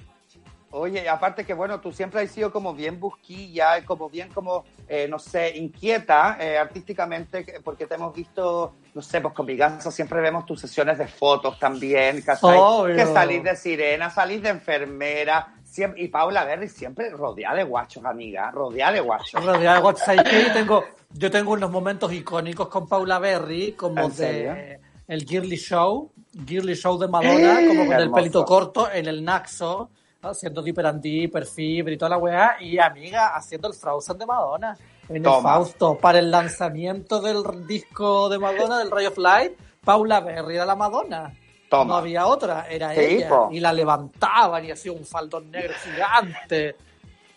[0.72, 5.06] Oye, aparte que bueno, tú siempre has sido como bien busquilla, como bien como, eh,
[5.08, 9.90] no sé, inquieta eh, artísticamente, que- porque te hemos visto, no sé, pues con Picasso
[9.90, 12.56] siempre vemos tus sesiones de fotos también, ¿cachai?
[12.60, 12.94] Obvio.
[12.96, 18.04] Que salís de sirena, salís de enfermera, siempre, y Paula Berry siempre rodeada de guachos,
[18.04, 19.44] amiga, rodeada de guachos.
[19.44, 19.98] rodeada de.
[19.98, 20.50] ¿sabes qué?
[20.52, 26.12] tengo, yo tengo unos momentos icónicos con Paula Berry, como de el Girly Show,
[26.46, 29.90] Girly Show de Madonna, como con el pelito corto en el Naxo,
[30.22, 34.26] haciendo Deeper and Deeper, Fibre y toda la weá, y amiga haciendo el Frozen de
[34.26, 34.76] Madonna
[35.08, 35.54] en el Toma.
[35.54, 39.52] Fausto para el lanzamiento del disco de Madonna, del Ray of Light,
[39.84, 41.32] Paula Berry era la Madonna.
[41.70, 41.84] Toma.
[41.84, 43.28] No había otra, era Sí, ella.
[43.30, 43.48] po.
[43.52, 46.76] Y la levantaban y hacía un faldón negro gigante.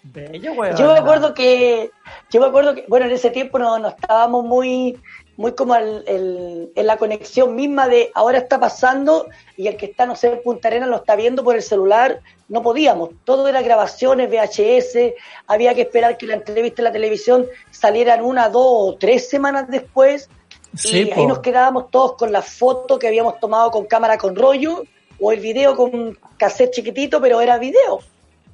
[0.05, 0.75] Bella, weón.
[0.75, 1.89] Yo me acuerdo que,
[2.29, 4.99] yo me acuerdo que, bueno, en ese tiempo no, no estábamos muy,
[5.37, 9.85] muy como el- el- en la conexión misma de ahora está pasando y el que
[9.85, 12.19] está, no sé, en Punta Arenas lo está viendo por el celular,
[12.49, 13.11] no podíamos.
[13.23, 15.13] Todo era grabaciones, VHS,
[15.47, 19.69] había que esperar que la entrevista en la televisión salieran una, dos o tres semanas
[19.69, 20.29] después
[20.75, 24.35] Sí, y ahí nos quedábamos todos con la foto que habíamos tomado con cámara con
[24.35, 24.83] rollo
[25.19, 27.99] o el video con cassette chiquitito, pero era video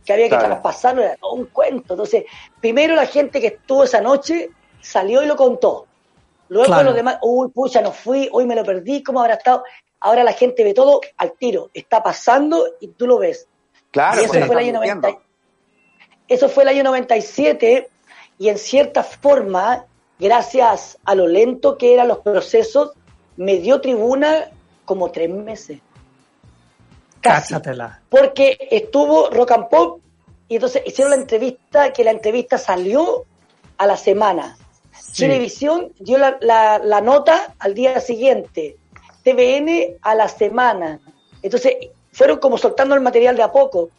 [0.05, 0.47] que había que Claro.
[0.47, 1.93] traspasarlo, era todo un cuento.
[1.93, 2.25] Entonces,
[2.59, 4.49] primero la gente que estuvo esa noche
[4.81, 5.85] salió y lo contó.
[6.49, 6.83] Luego Claro.
[6.85, 9.63] los demás, uy, pucha, no fui, hoy me lo perdí, ¿cómo habrá estado?
[9.99, 13.47] Ahora la gente ve todo al tiro, está pasando y tú lo ves.
[13.91, 15.23] Claro, y eso porque fue el año estamos 90 viendo.
[16.27, 17.89] eso fue el año 97
[18.39, 19.85] y en cierta forma,
[20.19, 22.91] gracias a lo lento que eran los procesos,
[23.37, 24.49] me dio tribuna
[24.85, 25.79] como tres meses.
[27.21, 27.53] Casi.
[27.53, 28.01] Cáchatela.
[28.09, 30.01] Porque estuvo Rock and Pop
[30.47, 33.25] y entonces hicieron la entrevista, que la entrevista salió
[33.77, 34.57] a la semana.
[34.91, 35.23] Sí.
[35.23, 38.77] Televisión dio la, la- la nota al día siguiente.
[39.23, 40.99] TVN a la semana.
[41.41, 41.75] Entonces,
[42.11, 43.89] fueron como soltando el material de a poco.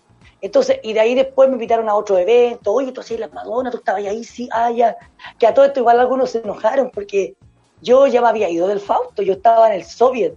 [0.43, 2.73] Entonces, y de ahí después me invitaron a otro evento.
[2.73, 4.97] Oye, tú hacías la Madonna, tú estabas ahí, sí, ah, ya.
[5.39, 7.35] Que a todo esto igual algunos se enojaron porque
[7.83, 10.35] yo ya me había ido del Fausto, yo estaba en el Soviet.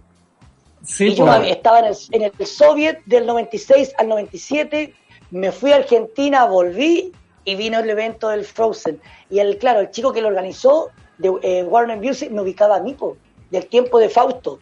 [0.82, 4.94] Sí, Y yo me- estaba en el, en el Soviet del 96 al 97,
[5.30, 7.12] me fui a Argentina, volví
[7.46, 9.00] y vino el evento del Frozen.
[9.30, 12.80] Y el, claro, el chico que lo organizó de eh, Warner Music me ubicaba a
[12.80, 13.16] mí, po,
[13.50, 14.60] del tiempo de Fausto.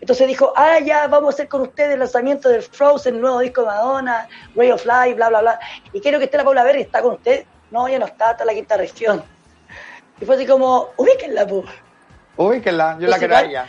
[0.00, 3.38] Entonces dijo, ah, ya, vamos a hacer con ustedes el lanzamiento del Frozen, el nuevo
[3.38, 5.60] disco de Madonna, Ray of Life, bla, bla, bla.
[5.92, 7.44] Y quiero que esté la Paula Berry, ¿está con usted?
[7.70, 9.22] No, ya no está, está en la quinta región.
[10.20, 11.64] Y fue así como, ubíquenla, po.
[12.36, 13.68] Uy, que la, yo la Entonces, quiero a igual- ella.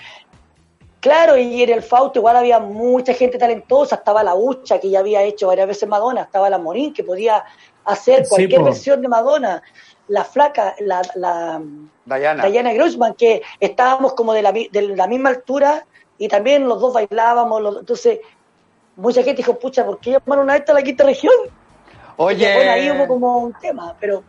[1.00, 5.00] Claro, y en el Fausto igual había mucha gente talentosa, estaba la Ucha, que ya
[5.00, 7.44] había hecho varias veces Madonna, estaba la Morín, que podía
[7.86, 9.62] hacer cualquier versión de Madonna,
[10.08, 11.62] la flaca, la, la
[12.18, 12.46] Diana.
[12.48, 15.86] Diana Grossman, que estábamos como de la, mi- de la misma altura
[16.18, 18.20] y también los dos bailábamos, los- entonces
[18.96, 21.34] mucha gente dijo, pucha, ¿por qué llamaron a esta la quinta región?
[22.18, 24.24] Oye, bueno, ahí hubo como un tema, pero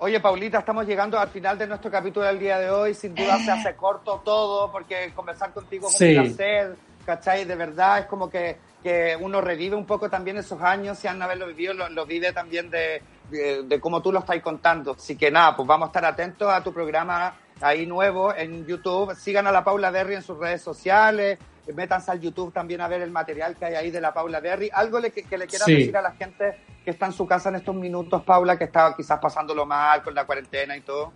[0.00, 2.92] Oye, Paulita, estamos llegando al final de nuestro capítulo del día de hoy.
[2.94, 6.16] Sin duda se hace corto todo, porque conversar contigo es Sí.
[6.16, 7.44] un placer, ¿cachai?
[7.44, 11.22] De verdad, es como que, que uno revive un poco también esos años, si han
[11.22, 13.00] haberlo vivido, lo, lo vive también de,
[13.30, 14.90] de, de cómo tú lo estás contando.
[14.98, 19.14] Así que nada, pues vamos a estar atentos a tu programa ahí nuevo en YouTube.
[19.16, 21.38] Sigan a la Paula Berry en sus redes sociales.
[21.74, 24.70] Métanse al YouTube también a ver el material que hay ahí de la Paula Berry.
[24.72, 25.74] Algo le, que, que le quieras Sí.
[25.74, 28.94] decir a la gente que está en su casa en estos minutos, Paula, que está
[28.94, 31.12] quizás pasándolo mal con la cuarentena y todo.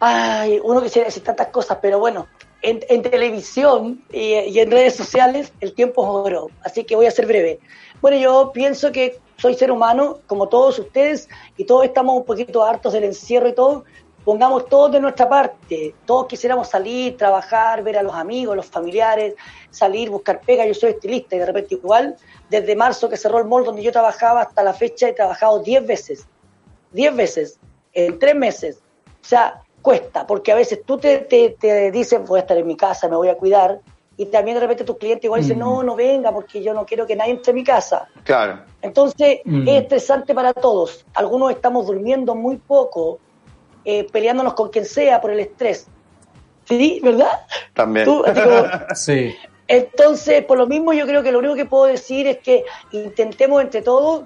[0.00, 2.28] Ay, uno quisiera decir tantas cosas, pero bueno,
[2.62, 7.06] en, en televisión y, y en redes sociales el tiempo es oro, así que voy
[7.06, 7.58] a ser breve.
[8.00, 12.64] Bueno, yo pienso que soy ser humano, como todos ustedes, y todos estamos un poquito
[12.64, 13.84] hartos del encierro y todo.
[14.28, 15.94] Pongamos todo de nuestra parte.
[16.04, 19.34] Todos quisiéramos salir, trabajar, ver a los amigos, los familiares,
[19.70, 20.66] salir, buscar pega.
[20.66, 22.14] Yo soy estilista y de repente igual,
[22.50, 25.86] desde marzo que cerró el mall donde yo trabajaba hasta la fecha he trabajado 10
[25.86, 26.26] veces.
[26.92, 27.58] 10 veces
[27.94, 28.82] en tres meses.
[29.22, 32.66] O sea, cuesta, porque a veces tú te, te, te dices, voy a estar en
[32.66, 33.80] mi casa, me voy a cuidar,
[34.18, 35.60] y también de repente tus clientes igual dicen, Mm.
[35.60, 38.06] no, no venga, porque yo no quiero que nadie entre a mi casa.
[38.24, 38.60] Claro.
[38.82, 39.66] Entonces, Mm.
[39.68, 41.06] es estresante para todos.
[41.14, 43.20] Algunos estamos durmiendo muy poco,
[43.84, 45.86] eh, peleándonos con quien sea por el estrés.
[46.64, 47.00] ¿Sí?
[47.02, 47.40] ¿Verdad?
[47.74, 48.04] También.
[48.04, 49.34] Tú, así como- Sí.
[49.66, 53.62] entonces, por lo mismo, yo creo que lo único que puedo decir es que intentemos
[53.62, 54.24] entre todos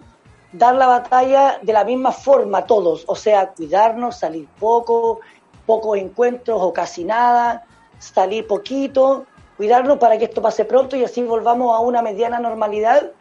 [0.52, 5.20] dar la batalla de la misma forma todos, o sea, cuidarnos, salir poco,
[5.64, 7.64] pocos encuentros o casi nada,
[7.98, 9.24] salir poquito,
[9.56, 13.12] cuidarnos para que esto pase pronto y así volvamos a una mediana normalidad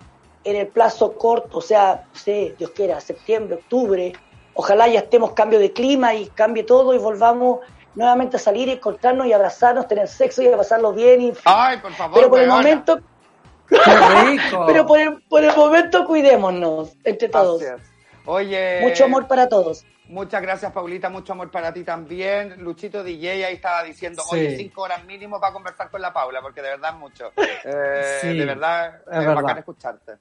[0.44, 4.12] en el plazo corto, o sea, no sé, Dios quiera, septiembre, octubre,
[4.54, 7.60] ojalá ya estemos cambio de clima y cambie todo y volvamos
[7.96, 11.92] nuevamente a salir, encontrarnos y abrazarnos, tener sexo y a pasarlo bien y Ay, por
[11.94, 12.16] favor.
[12.18, 13.00] pero por el momento,
[13.68, 13.78] ¡Qué
[14.26, 14.64] rico!
[14.68, 17.64] Pero por el, por el momento cuidémonos entre todos.
[18.26, 18.80] Oye.
[18.82, 19.86] Mucho amor para todos.
[20.10, 21.10] Muchas gracias, Paulita.
[21.10, 22.62] Mucho amor para ti también.
[22.62, 24.36] Luchito DJ ahí estaba diciendo, Sí.
[24.36, 27.32] oye, cinco horas mínimo para conversar con la Paula, porque de verdad es mucho.
[27.64, 29.36] Eh, Sí, de verdad, es es, verdad.
[29.36, 30.12] bacán escucharte.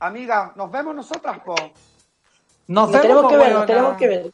[0.00, 1.54] Amiga, nos vemos nosotras, po.
[2.66, 4.32] Nos Nos vemos, tenemos que ver, nos tenemos que ver.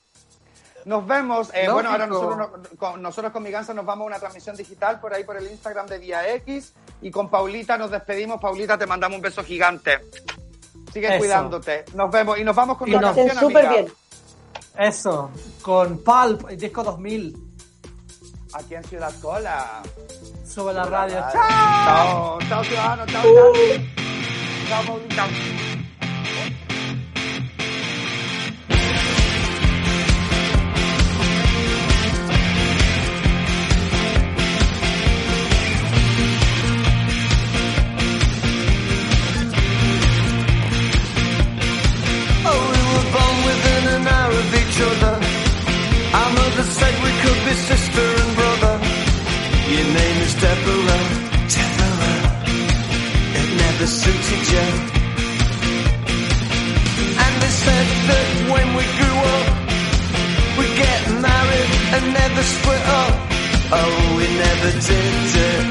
[0.85, 1.51] Nos vemos.
[1.53, 4.57] Eh, bueno, ahora nosotros, no- con, nosotros con mi gansa nos vamos a una transmisión
[4.57, 6.73] digital por ahí por el Instagram de Vía X
[7.03, 8.41] y con Paulita nos despedimos.
[8.41, 9.99] Paulita, te mandamos un beso gigante.
[10.93, 11.19] Sigue Eso.
[11.19, 11.85] cuidándote.
[11.95, 13.93] Nos vemos y nos vamos con Y una nos- canción, súper bien.
[14.79, 15.31] Eso,
[15.63, 17.37] con Pulp, el disco 2000.
[18.55, 19.83] Aquí en Ciudad Cola.
[20.47, 21.17] Sube la radio.
[21.31, 21.33] Chao.
[21.33, 22.39] ¡Chao!
[22.41, 23.07] Chao, chao, ciudadano.
[23.07, 23.53] Chao, chao.
[24.69, 25.27] Chao, Paulita.
[63.73, 65.15] Oh, we never did
[65.49, 65.67] it.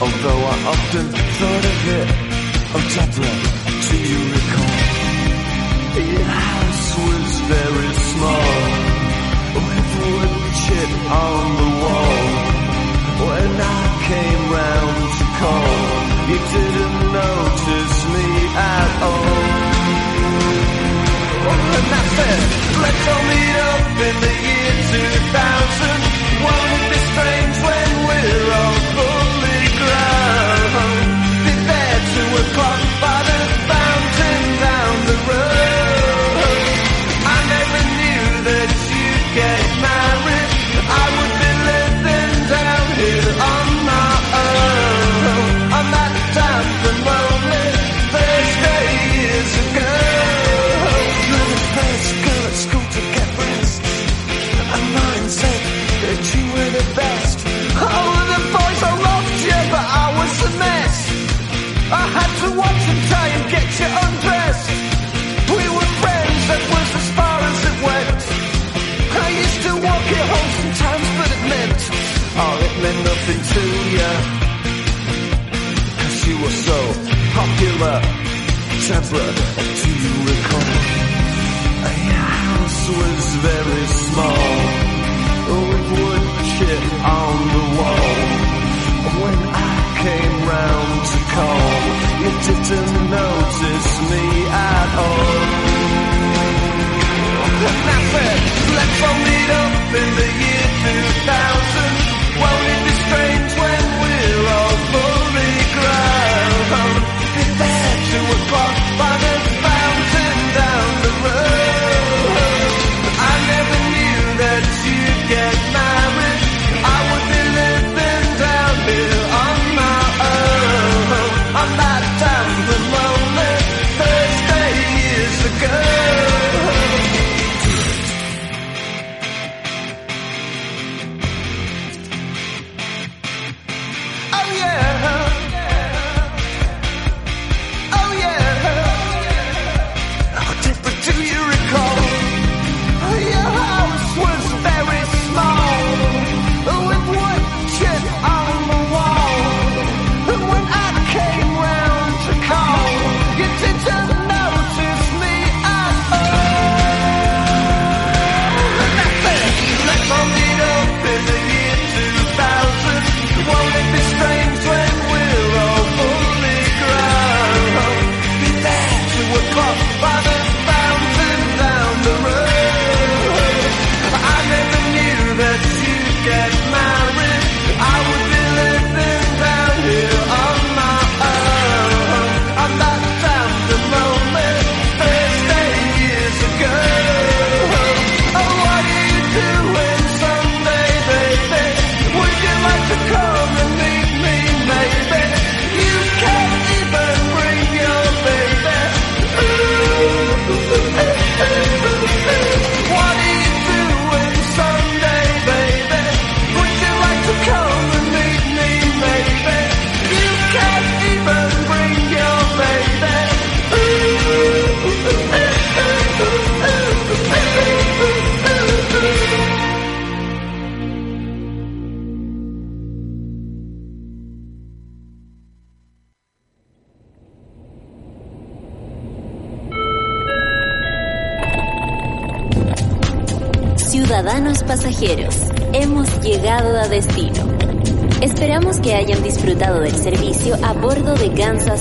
[0.00, 1.06] Although I often
[1.38, 2.08] thought of it.
[2.74, 3.38] Oh, Deborah,
[3.88, 4.78] do you recall?
[5.98, 8.54] Your house was very small,
[9.66, 12.22] with wood chip on the wall.
[13.26, 15.74] When I came round to call,
[16.30, 19.58] you didn't notice me at all.
[21.90, 22.40] I said,
[22.82, 24.72] let's all meet up in the year
[25.90, 25.97] 2000.
[73.28, 73.64] Nothing to
[73.96, 74.10] you.
[76.00, 76.78] Cause you were so
[77.36, 77.96] popular.
[78.88, 79.32] Deborah,
[79.80, 80.72] do you recall?
[82.08, 84.48] Your house was very small,
[85.68, 88.16] with wood chip on the wall.
[89.22, 91.72] When I came round to call,
[92.22, 95.68] you didn't notice me at all.
[98.08, 98.40] Said,
[98.76, 100.66] let's all meet up in the year
[101.26, 101.87] 2000.
[108.98, 109.07] Bye.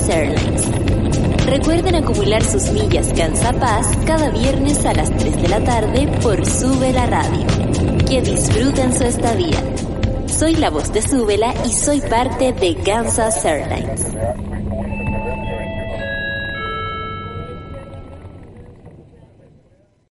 [0.10, 0.68] Airlines.
[1.46, 6.46] Recuerden acumular sus millas Gansa Paz cada viernes a las 3 de la tarde por
[6.46, 7.46] Sube la Radio.
[8.08, 9.58] Que disfruten su estadía.
[10.28, 14.06] Soy la voz de Súbela y soy parte de Kansas Airlines.